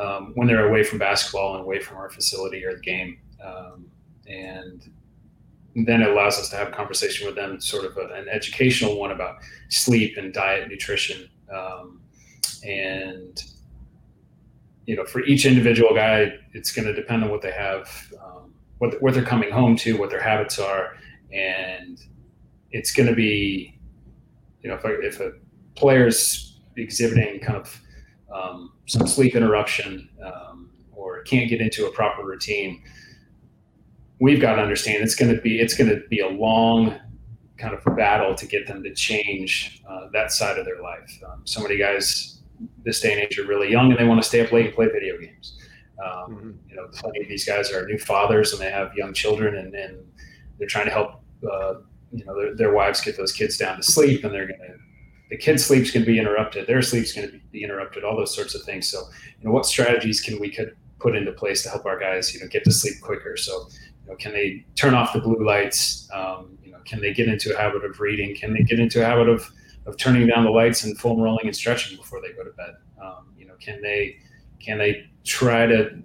[0.00, 3.18] um, when they're away from basketball and away from our facility or the game.
[3.44, 3.86] Um,
[4.28, 4.88] and
[5.74, 9.10] then it allows us to have a conversation with them, sort of an educational one
[9.10, 9.36] about
[9.70, 11.28] sleep and diet, nutrition.
[11.54, 12.00] Um,
[12.64, 13.42] and,
[14.86, 18.52] you know, for each individual guy, it's going to depend on what they have um,
[18.82, 20.96] what, what they're coming home to, what their habits are,
[21.32, 22.00] and
[22.72, 23.78] it's going to be,
[24.60, 25.32] you know, if a, if a
[25.76, 27.80] player's exhibiting kind of
[28.34, 32.82] um, some sleep interruption um, or can't get into a proper routine,
[34.22, 36.94] we've got to understand it's going to be it's going to be a long
[37.58, 41.10] kind of battle to get them to change uh, that side of their life.
[41.28, 42.40] Um, so many guys
[42.84, 44.74] this day and age are really young and they want to stay up late and
[44.74, 45.58] play video games.
[46.02, 46.50] Um, mm-hmm.
[46.68, 49.74] You know, plenty of these guys are new fathers and they have young children, and,
[49.74, 49.98] and
[50.58, 51.20] they're trying to help
[51.52, 51.74] uh,
[52.12, 54.78] you know their, their, wives get those kids down to sleep, and they're going to
[55.30, 58.34] the kids' sleep's going to be interrupted, their sleep's going to be interrupted, all those
[58.34, 58.86] sorts of things.
[58.88, 58.98] So,
[59.40, 62.40] you know, what strategies can we could put into place to help our guys, you
[62.40, 63.38] know, get to sleep quicker?
[63.38, 63.68] So,
[64.04, 66.08] you know, can they turn off the blue lights?
[66.12, 68.34] Um, you know, can they get into a habit of reading?
[68.34, 69.50] Can they get into a habit of
[69.84, 72.74] of turning down the lights and foam rolling and stretching before they go to bed?
[73.02, 74.18] Um, you know, can they
[74.60, 76.02] can they try to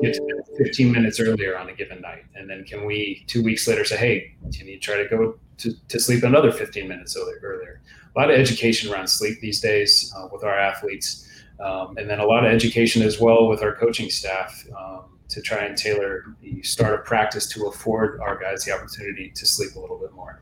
[0.00, 2.24] get to 15 minutes earlier on a given night?
[2.34, 5.72] And then can we two weeks later say, hey, can you try to go to,
[5.88, 7.80] to sleep another 15 minutes earlier?
[8.14, 11.24] A lot of education around sleep these days uh, with our athletes.
[11.60, 15.42] Um, and then a lot of education as well with our coaching staff um, to
[15.42, 19.74] try and tailor the start of practice to afford our guys the opportunity to sleep
[19.76, 20.40] a little bit more.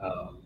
[0.00, 0.38] Um,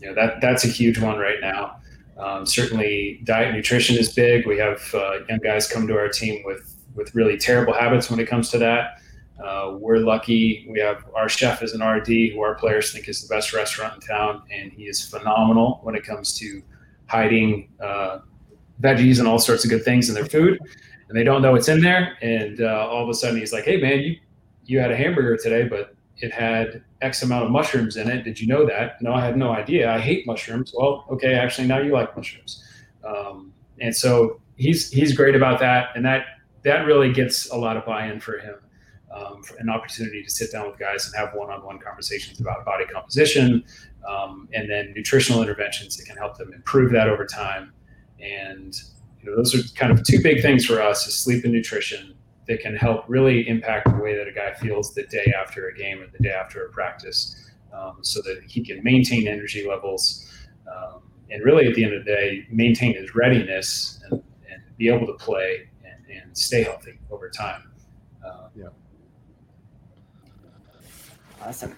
[0.00, 1.80] you know that that's a huge one right now.
[2.16, 4.46] Um, certainly, diet and nutrition is big.
[4.46, 8.18] We have uh, young guys come to our team with with really terrible habits when
[8.18, 9.00] it comes to that.
[9.42, 10.66] Uh, we're lucky.
[10.68, 13.94] We have our chef is an RD who our players think is the best restaurant
[13.94, 16.62] in town, and he is phenomenal when it comes to
[17.06, 18.18] hiding uh,
[18.82, 20.58] veggies and all sorts of good things in their food.
[21.08, 23.64] And they don't know it's in there, and uh, all of a sudden he's like,
[23.64, 24.16] "Hey, man, you
[24.66, 28.22] you had a hamburger today, but it had X amount of mushrooms in it.
[28.24, 29.00] Did you know that?
[29.00, 29.90] No, I had no idea.
[29.90, 30.72] I hate mushrooms.
[30.76, 32.64] Well, okay, actually now you like mushrooms.
[33.04, 36.26] Um, and so he's he's great about that, and that
[36.62, 38.56] that really gets a lot of buy-in for him.
[39.10, 42.84] Um, for an opportunity to sit down with guys and have one-on-one conversations about body
[42.84, 43.64] composition,
[44.06, 47.72] um, and then nutritional interventions that can help them improve that over time.
[48.20, 48.74] And
[49.30, 52.14] know, those are kind of two big things for us: is sleep and nutrition
[52.46, 55.74] that can help really impact the way that a guy feels the day after a
[55.74, 60.30] game or the day after a practice, um, so that he can maintain energy levels.
[60.66, 64.88] Um, and really, at the end of the day, maintain his readiness and, and be
[64.88, 67.70] able to play and, and stay healthy over time.
[68.24, 68.68] Uh, yeah.
[71.42, 71.76] Awesome.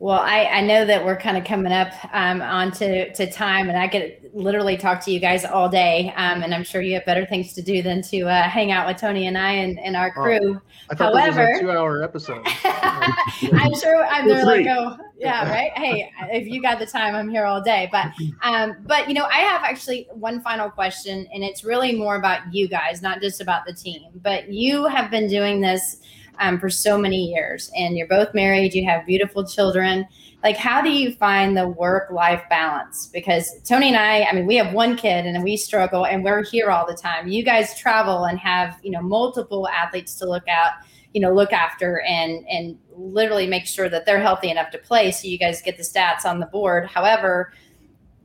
[0.00, 3.68] Well, I, I know that we're kind of coming up um, on to, to time,
[3.68, 6.12] and I could literally talk to you guys all day.
[6.14, 8.86] Um, and I'm sure you have better things to do than to uh, hang out
[8.86, 10.54] with Tony and I and, and our crew.
[10.54, 12.46] Oh, I thought However, a two-hour episode.
[12.64, 15.72] I'm sure I'm there like, oh, yeah, right.
[15.76, 17.88] Hey, if you got the time, I'm here all day.
[17.90, 22.14] But, um, but you know, I have actually one final question, and it's really more
[22.14, 24.02] about you guys, not just about the team.
[24.22, 25.96] But you have been doing this
[26.40, 30.06] um, for so many years and you're both married you have beautiful children.
[30.42, 33.08] Like how do you find the work life balance?
[33.12, 36.44] Because tony and i i mean we have one kid and we struggle and we're
[36.44, 37.28] here all the time.
[37.28, 40.72] You guys travel and have you know multiple athletes to look out
[41.14, 45.10] you know look after and and literally make sure that they're healthy enough to play
[45.10, 46.86] so you guys get the stats on the board.
[46.86, 47.52] However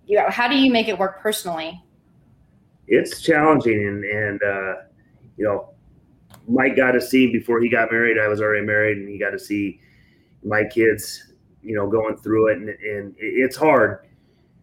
[0.05, 1.82] you know how do you make it work personally?
[2.88, 4.76] It's challenging and and uh
[5.38, 5.72] you know
[6.47, 8.17] Mike got to see before he got married.
[8.17, 9.79] I was already married, and he got to see
[10.43, 14.05] my kids, you know, going through it, and, and it's hard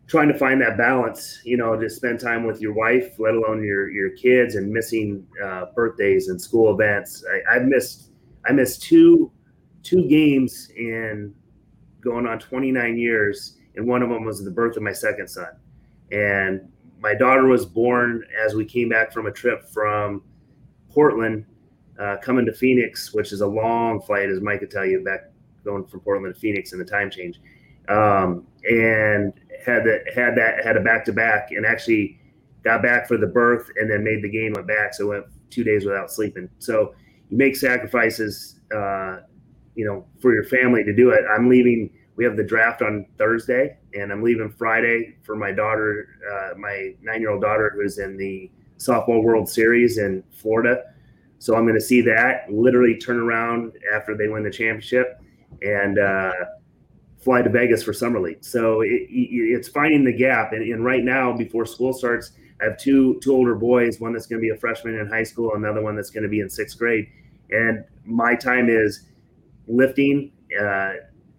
[0.06, 1.40] trying to find that balance.
[1.44, 5.26] You know, to spend time with your wife, let alone your your kids, and missing
[5.42, 7.24] uh, birthdays and school events.
[7.48, 8.10] I, I missed
[8.46, 9.30] I missed two
[9.82, 11.34] two games in
[12.00, 15.56] going on 29 years, and one of them was the birth of my second son,
[16.10, 16.68] and
[17.00, 20.22] my daughter was born as we came back from a trip from
[20.90, 21.46] Portland
[21.98, 25.30] uh, coming to Phoenix, which is a long flight, as Mike could tell you, back
[25.64, 27.40] going from Portland to Phoenix in the time change,
[27.88, 29.32] um, and
[29.64, 32.18] had that had that had a back to back, and actually
[32.64, 35.64] got back for the birth, and then made the game went back, so went two
[35.64, 36.48] days without sleeping.
[36.58, 36.94] So
[37.28, 39.18] you make sacrifices, uh,
[39.74, 41.22] you know, for your family to do it.
[41.30, 41.90] I'm leaving.
[42.16, 46.94] We have the draft on Thursday, and I'm leaving Friday for my daughter, uh, my
[47.02, 50.84] nine year old daughter, who's in the softball World Series in Florida
[51.40, 55.22] so I'm going to see that literally turn around after they win the championship
[55.62, 56.32] and uh,
[57.18, 58.44] fly to Vegas for summer league.
[58.44, 60.52] So it, it's finding the gap.
[60.52, 64.00] And, and, right now, before school starts, I have two two older boys.
[64.00, 66.28] One that's going to be a freshman in high school, another one that's going to
[66.28, 67.08] be in sixth grade.
[67.48, 69.06] And my time is
[69.66, 70.92] lifting, uh,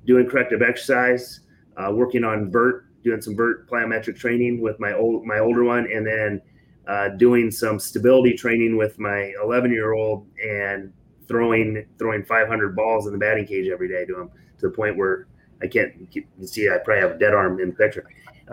[0.08, 1.42] doing corrective exercise,
[1.78, 5.88] uh, working on vert, doing some vert plyometric training with my old my older one,
[5.92, 6.42] and then
[6.88, 10.92] uh, doing some stability training with my 11 year old and
[11.28, 14.30] throwing throwing 500 balls in the batting cage every day to him
[14.60, 15.28] to the point where
[15.62, 18.06] I can't you see I probably have a dead arm in the picture.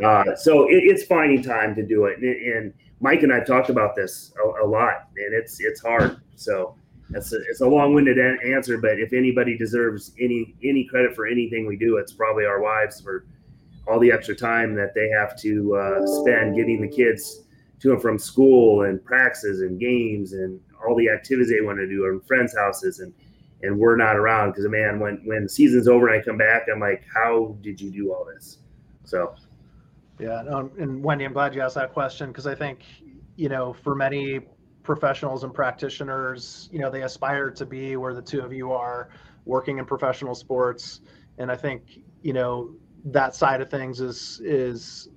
[0.02, 3.68] Uh, so it, it's finding time to do it, and, and Mike and I talked
[3.68, 6.20] about this a, a, lot, and it's it's hard.
[6.36, 6.76] So
[7.10, 11.66] that's a, it's a long-winded answer, but if anybody deserves any any credit for anything
[11.66, 13.26] we do, it's probably our wives for
[13.88, 17.44] all the extra time that they have to uh, spend getting the kids
[17.80, 21.86] to and from school and practices and games and all the activities they want to
[21.86, 23.12] do and friends' houses and
[23.62, 26.66] and we're not around because man, when when the season's over and I come back,
[26.72, 28.58] I'm like, how did you do all this?
[29.04, 29.34] So,
[30.18, 32.80] yeah, um, and Wendy, I'm glad you asked that question because I think
[33.36, 34.40] you know for many
[34.82, 39.10] professionals and practitioners, you know, they aspire to be where the two of you are
[39.44, 41.00] working in professional sports,
[41.38, 42.74] and I think you know
[43.06, 45.08] that side of things is is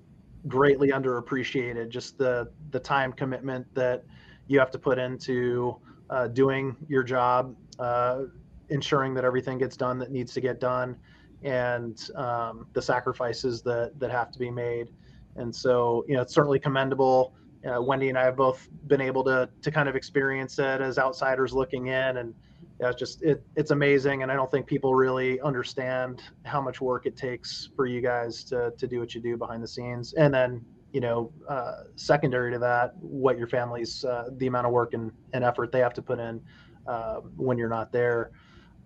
[0.48, 1.90] greatly underappreciated.
[1.90, 4.04] Just the the time commitment that
[4.48, 5.78] you have to put into
[6.10, 8.24] uh, doing your job, uh,
[8.70, 10.98] ensuring that everything gets done that needs to get done,
[11.44, 14.90] and um, the sacrifices that that have to be made.
[15.36, 17.34] And so, you know, it's certainly commendable.
[17.66, 20.98] Uh, Wendy and I have both been able to to kind of experience it as
[20.98, 22.34] outsiders looking in, and
[22.82, 26.82] yeah, it's just it it's amazing, and I don't think people really understand how much
[26.82, 30.14] work it takes for you guys to to do what you do behind the scenes,
[30.14, 34.74] and then you know, uh, secondary to that, what your family's uh, the amount of
[34.74, 36.42] work and, and effort they have to put in
[36.88, 38.32] uh, when you're not there,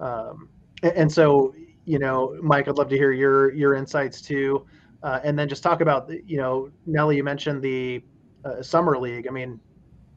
[0.01, 0.49] um,
[0.83, 4.65] and, and, so you know, Mike, I'd love to hear your your insights too,
[5.03, 8.03] uh, and then just talk about you know, Nelly, you mentioned the
[8.43, 9.25] uh, summer league.
[9.25, 9.57] I mean,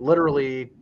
[0.00, 0.72] literally,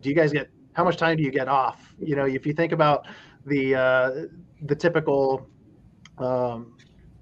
[0.00, 1.94] do you guys get how much time do you get off?
[1.98, 3.06] You know, if you think about
[3.46, 4.10] the uh,
[4.62, 5.46] the typical
[6.18, 6.76] um,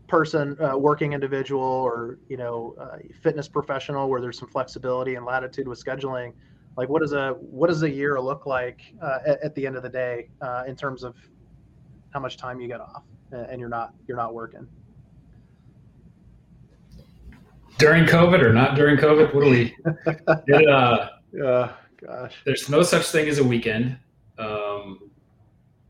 [0.06, 5.24] person, uh, working individual, or you know, uh, fitness professional, where there's some flexibility and
[5.24, 6.32] latitude with scheduling.
[6.76, 9.76] Like, what does a what does a year look like uh, at, at, the end
[9.76, 11.16] of the day uh, in terms of
[12.10, 14.66] how much time you get off, and you're not you're not working?
[17.78, 19.32] during COVID or not during COVID?
[19.34, 19.76] What do we?
[20.46, 21.72] It, uh, yeah,
[22.04, 22.34] gosh.
[22.44, 23.98] There's no such thing as a weekend.
[24.38, 25.10] Um,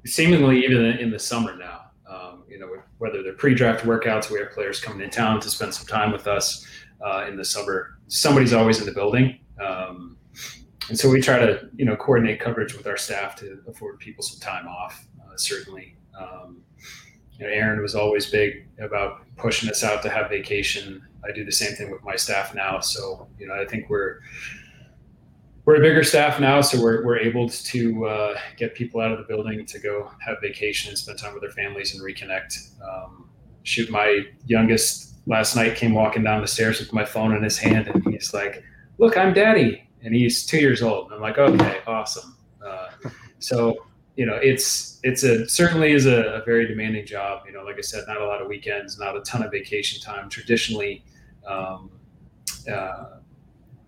[0.07, 4.51] seemingly, even in the summer now, um, you know, whether they're pre-draft workouts, we have
[4.51, 6.67] players coming in town to spend some time with us
[7.05, 7.99] uh, in the summer.
[8.09, 9.39] Somebody's always in the building.
[9.61, 10.17] Um,
[10.89, 14.23] and so we try to, you know, coordinate coverage with our staff to afford people
[14.23, 15.07] some time off.
[15.21, 16.63] Uh, certainly, um,
[17.39, 21.03] you know, Aaron was always big about pushing us out to have vacation.
[21.29, 22.81] I do the same thing with my staff now.
[22.81, 24.21] So, you know, I think we're
[25.69, 29.19] we're a bigger staff now, so we're, we're able to uh, get people out of
[29.19, 32.71] the building to go have vacation and spend time with their families and reconnect.
[32.83, 33.29] Um,
[33.65, 37.59] shoot, my youngest last night came walking down the stairs with my phone in his
[37.59, 38.65] hand, and he's like,
[38.97, 41.13] "Look, I'm Daddy," and he's two years old.
[41.13, 42.35] I'm like, "Okay, awesome."
[42.67, 42.89] Uh,
[43.39, 43.77] so
[44.17, 47.43] you know, it's it's a certainly is a, a, very demanding job.
[47.45, 50.01] You know, like I said, not a lot of weekends, not a ton of vacation
[50.01, 50.31] time.
[50.31, 51.05] Traditionally.
[51.47, 51.91] Um,
[52.73, 53.18] uh,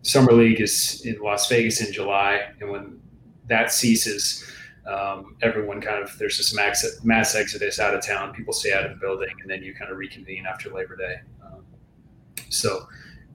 [0.03, 3.01] summer league is in Las Vegas in July, and when
[3.47, 4.45] that ceases,
[4.87, 8.33] um, everyone kind of there's this mass mass exodus out of town.
[8.33, 11.17] People stay out of the building, and then you kind of reconvene after Labor Day.
[11.45, 11.65] Um,
[12.49, 12.87] so,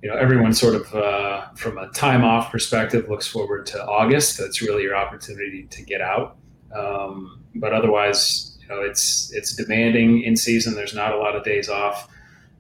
[0.02, 4.38] you know, everyone sort of uh, from a time off perspective looks forward to August.
[4.38, 6.38] That's really your opportunity to get out.
[6.76, 10.74] Um, but otherwise, you know, it's it's demanding in season.
[10.74, 12.10] There's not a lot of days off.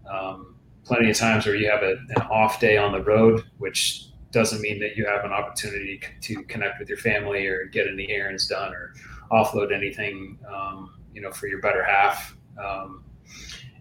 [0.10, 0.55] Um,
[0.86, 4.62] plenty of times where you have a, an off day on the road, which doesn't
[4.62, 8.48] mean that you have an opportunity to connect with your family or get any errands
[8.48, 8.94] done or
[9.32, 12.36] offload anything, um, you know, for your better half.
[12.64, 13.04] Um,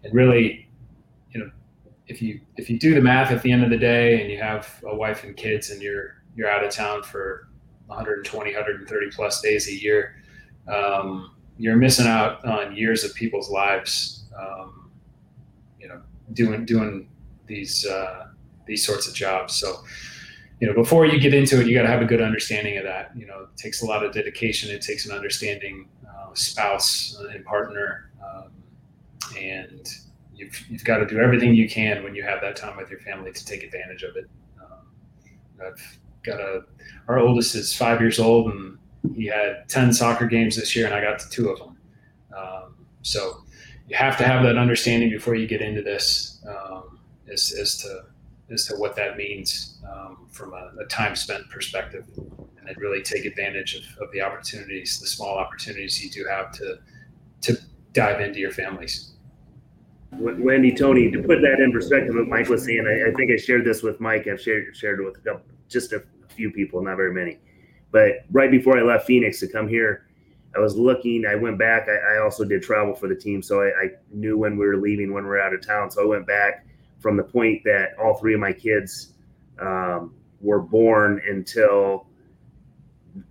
[0.03, 0.71] and really,
[1.33, 1.51] you know,
[2.07, 4.39] if you if you do the math at the end of the day and you
[4.39, 7.49] have a wife and kids and you're you're out of town for
[7.87, 10.17] 120, 130 plus days a year,
[10.73, 14.25] um, you're missing out on years of people's lives.
[14.39, 14.84] Um,
[16.33, 17.09] doing doing
[17.47, 18.29] these uh,
[18.67, 19.55] these sorts of jobs.
[19.55, 19.85] So,
[20.61, 22.85] you know, before you get into it, you got to have a good understanding of
[22.85, 23.13] that.
[23.17, 24.71] You know, it takes a lot of dedication.
[24.71, 28.51] It takes an understanding uh, spouse and partner, um,
[29.39, 29.89] and
[30.35, 33.01] you've you've got to do everything you can when you have that time with your
[33.01, 34.29] family to take advantage of it.
[34.61, 36.65] Um, I've got a
[37.09, 38.79] our oldest is five years old and
[39.15, 41.77] he had 10 soccer games this year and I got to two of them.
[42.37, 43.44] Um, so
[43.89, 46.99] you have to have that understanding before you get into this um,
[47.31, 48.05] as, as to
[48.51, 53.25] as to what that means um, from a, a, time spent perspective, and really take
[53.25, 56.79] advantage of, of the opportunities, the small opportunities you do have to
[57.41, 57.57] to
[57.93, 59.13] dive into your families.
[60.13, 63.37] Wendy, Tony, to put that in perspective, what Mike was saying, I, I, think I
[63.37, 64.29] shared this with Mike.
[64.29, 67.39] I've shared shared it with a couple, just a few people, not very many.
[67.91, 70.07] But right before I left Phoenix to come here,
[70.57, 71.25] I was looking.
[71.27, 71.89] I went back.
[71.89, 74.77] I, I also did travel for the team, so I, I, knew when we were
[74.77, 75.91] leaving, when we are out of town.
[75.91, 76.67] So I went back
[77.01, 79.15] from the point that all three of my kids
[79.59, 82.07] um, were born until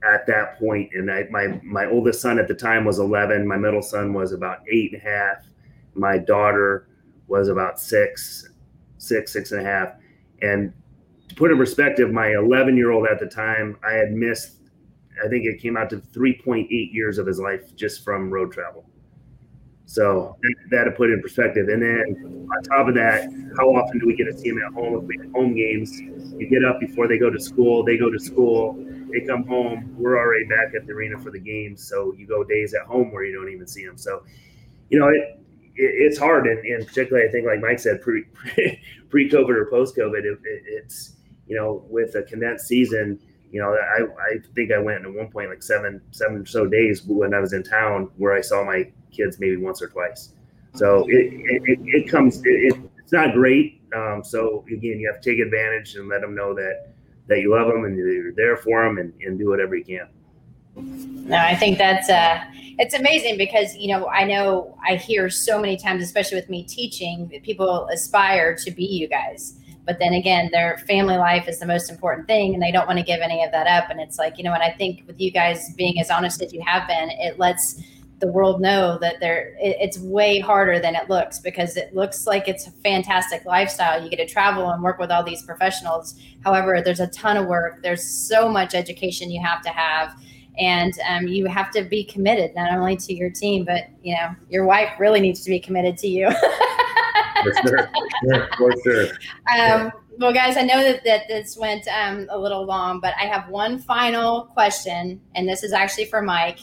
[0.04, 0.92] at that point.
[0.94, 3.48] And I, my my oldest son at the time was 11.
[3.48, 5.46] My middle son was about eight and a half.
[5.96, 6.88] My daughter
[7.28, 8.50] was about six,
[8.98, 9.94] six, six and a half.
[10.42, 10.74] And
[11.30, 14.58] to put in perspective, my 11 year old at the time, I had missed
[15.24, 18.86] I think it came out to 3.8 years of his life just from road travel.
[19.86, 20.38] So
[20.72, 21.68] that, to put in perspective.
[21.68, 23.26] And then on top of that,
[23.58, 24.96] how often do we get to see him at home?
[24.96, 28.10] If we have home games, you get up before they go to school, they go
[28.10, 28.74] to school,
[29.12, 31.88] they come home, we're already back at the arena for the games.
[31.88, 33.98] So you go days at home where you don't even see them.
[33.98, 34.24] So,
[34.90, 35.40] you know, it,
[35.76, 36.48] it it's hard.
[36.48, 38.24] And, and, particularly, I think, like Mike said, pre
[39.10, 43.20] pre COVID or post COVID, it, it, it's, you know, with a condensed season–
[43.54, 46.66] you know, I, I think I went at one point like seven seven or so
[46.66, 50.34] days when I was in town where I saw my kids maybe once or twice.
[50.74, 53.80] So it it, it comes it, it's not great.
[53.96, 56.94] Um, so again, you have to take advantage and let them know that
[57.28, 60.10] that you love them and you're there for them and, and do whatever you can.
[61.30, 62.44] No, I think that's uh,
[62.80, 66.64] it's amazing because you know I know I hear so many times, especially with me
[66.64, 71.66] teaching, people aspire to be you guys but then again their family life is the
[71.66, 73.90] most important thing and they don't want to give any of that up.
[73.90, 76.54] And it's like you know and i think with you guys being as honest as
[76.54, 77.82] you have been it lets
[78.24, 82.26] the world know that they're it, it's way harder than it looks because it looks
[82.26, 84.02] like it's a fantastic lifestyle.
[84.02, 86.16] You get to travel and work with all these professionals.
[86.42, 87.84] However there's a ton of work.
[87.84, 90.16] There's so much education you have to have.
[90.58, 94.30] And um, you have to be committed not only to your team but you know
[94.50, 96.28] your wife really needs to be committed to you
[97.44, 99.08] for sure, for sure.
[99.58, 103.26] Um, well, guys, I know that, that this went um, a little long, but I
[103.26, 106.60] have one final question, and this is actually for Mike.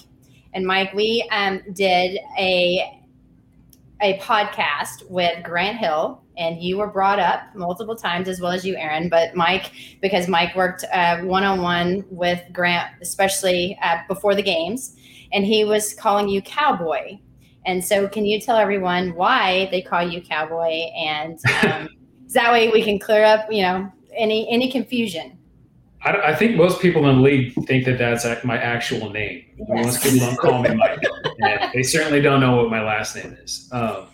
[0.53, 2.97] And Mike, we um, did a
[4.03, 8.64] a podcast with Grant Hill, and you were brought up multiple times, as well as
[8.64, 9.09] you, Aaron.
[9.09, 10.85] But Mike, because Mike worked
[11.22, 14.97] one on one with Grant, especially uh, before the games,
[15.33, 17.18] and he was calling you cowboy.
[17.66, 20.90] And so, can you tell everyone why they call you cowboy?
[20.96, 21.88] And um,
[22.32, 25.38] that way we can clear up, you know, any any confusion.
[26.02, 29.44] I, I, think most people in the league think that that's my actual name.
[29.58, 29.84] Yes.
[29.84, 31.02] Most people don't call me Mike.
[31.74, 33.68] they certainly don't know what my last name is.
[33.70, 34.06] Um,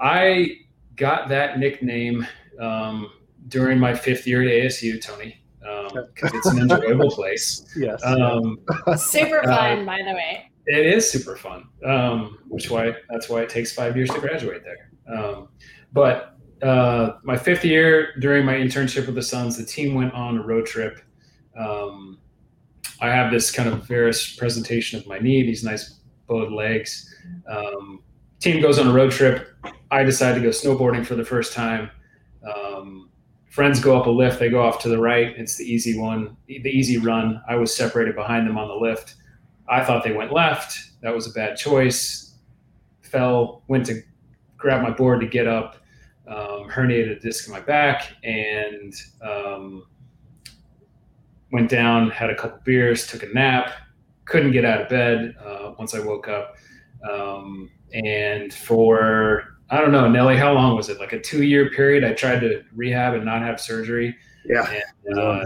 [0.00, 0.58] I
[0.96, 2.26] got that nickname
[2.58, 3.10] um,
[3.48, 7.64] during my fifth year at ASU, Tony, because um, it's an enjoyable place.
[7.76, 8.04] Yes.
[8.04, 8.58] Um,
[8.96, 10.50] super uh, fun, uh, by the way.
[10.66, 14.62] It is super fun, um, which why that's why it takes five years to graduate
[14.64, 14.90] there.
[15.16, 15.48] Um,
[15.92, 20.38] but uh, my fifth year during my internship with the Suns, the team went on
[20.38, 21.00] a road trip.
[21.56, 22.18] Um,
[23.00, 27.14] I have this kind of varus presentation of my knee, these nice bowed legs.
[27.48, 28.02] Um,
[28.40, 29.48] team goes on a road trip.
[29.90, 31.90] I decide to go snowboarding for the first time.
[32.54, 33.10] Um,
[33.50, 34.38] friends go up a lift.
[34.38, 35.34] They go off to the right.
[35.36, 37.40] It's the easy one, the easy run.
[37.48, 39.16] I was separated behind them on the lift.
[39.68, 40.90] I thought they went left.
[41.02, 42.34] That was a bad choice.
[43.02, 44.02] Fell, went to
[44.56, 45.76] grab my board to get up
[46.28, 49.86] um, herniated a disc in my back and um,
[51.52, 53.72] went down, had a couple beers, took a nap,
[54.24, 56.56] couldn't get out of bed uh, once I woke up.
[57.08, 60.98] Um, and for, I don't know, Nelly, how long was it?
[60.98, 62.02] Like a two year period?
[62.02, 64.16] I tried to rehab and not have surgery.
[64.44, 64.80] Yeah.
[65.04, 65.44] And, uh,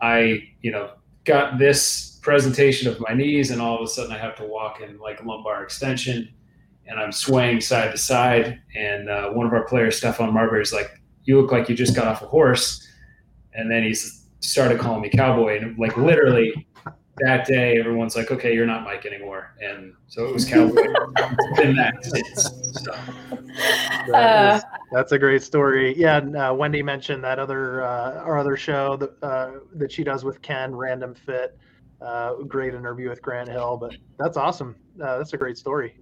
[0.00, 0.90] I, you know,
[1.24, 4.80] got this presentation of my knees and all of a sudden I have to walk
[4.80, 6.32] in like lumbar extension
[6.86, 8.60] and I'm swaying side to side.
[8.76, 11.94] And uh, one of our players, Stephon Marbury, is like, "You look like you just
[11.94, 12.86] got off a horse."
[13.54, 13.94] And then he
[14.40, 16.66] started calling me cowboy, and like literally
[17.18, 20.82] that day, everyone's like, "Okay, you're not Mike anymore," and so it was cowboy.
[20.82, 22.82] it's been that since.
[22.84, 22.92] So.
[24.08, 25.96] That is, that's a great story.
[25.96, 30.04] Yeah, and, uh, Wendy mentioned that other uh, our other show that uh, that she
[30.04, 31.58] does with Ken, Random Fit.
[32.00, 34.74] Uh, great interview with Grant Hill, but that's awesome.
[35.00, 35.96] Uh, that's a great story.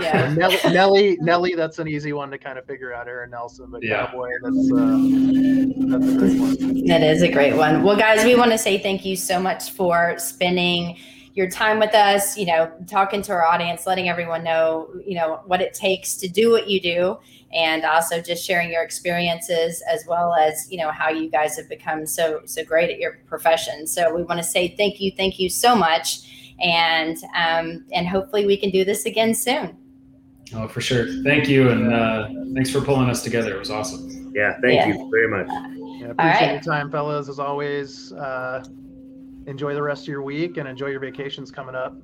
[0.00, 0.34] Yeah.
[0.34, 3.08] Nelly, Nelly, Nelly, that's an easy one to kind of figure out.
[3.08, 4.06] Aaron Nelson, but yeah.
[4.06, 6.84] Cowboy, that's uh, that's a great one.
[6.86, 7.82] That is a great one.
[7.82, 10.96] Well, guys, we want to say thank you so much for spending
[11.34, 12.36] your time with us.
[12.36, 16.28] You know, talking to our audience, letting everyone know, you know, what it takes to
[16.28, 17.18] do what you do,
[17.52, 21.68] and also just sharing your experiences as well as you know how you guys have
[21.68, 23.86] become so so great at your profession.
[23.86, 26.30] So we want to say thank you, thank you so much
[26.60, 29.76] and um, and hopefully we can do this again soon.
[30.54, 31.06] Oh, for sure.
[31.22, 33.54] Thank you, and uh, thanks for pulling us together.
[33.54, 34.32] It was awesome.
[34.34, 34.88] Yeah, thank yeah.
[34.88, 35.48] you very much.
[35.48, 36.52] Yeah, appreciate right.
[36.52, 37.28] your time, fellas.
[37.28, 38.64] As always, uh,
[39.46, 41.96] enjoy the rest of your week and enjoy your vacations coming up.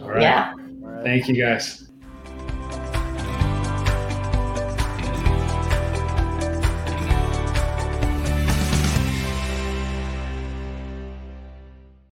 [0.00, 0.22] All right.
[0.22, 0.52] Yeah.
[0.52, 1.04] All right.
[1.04, 1.90] Thank you, guys.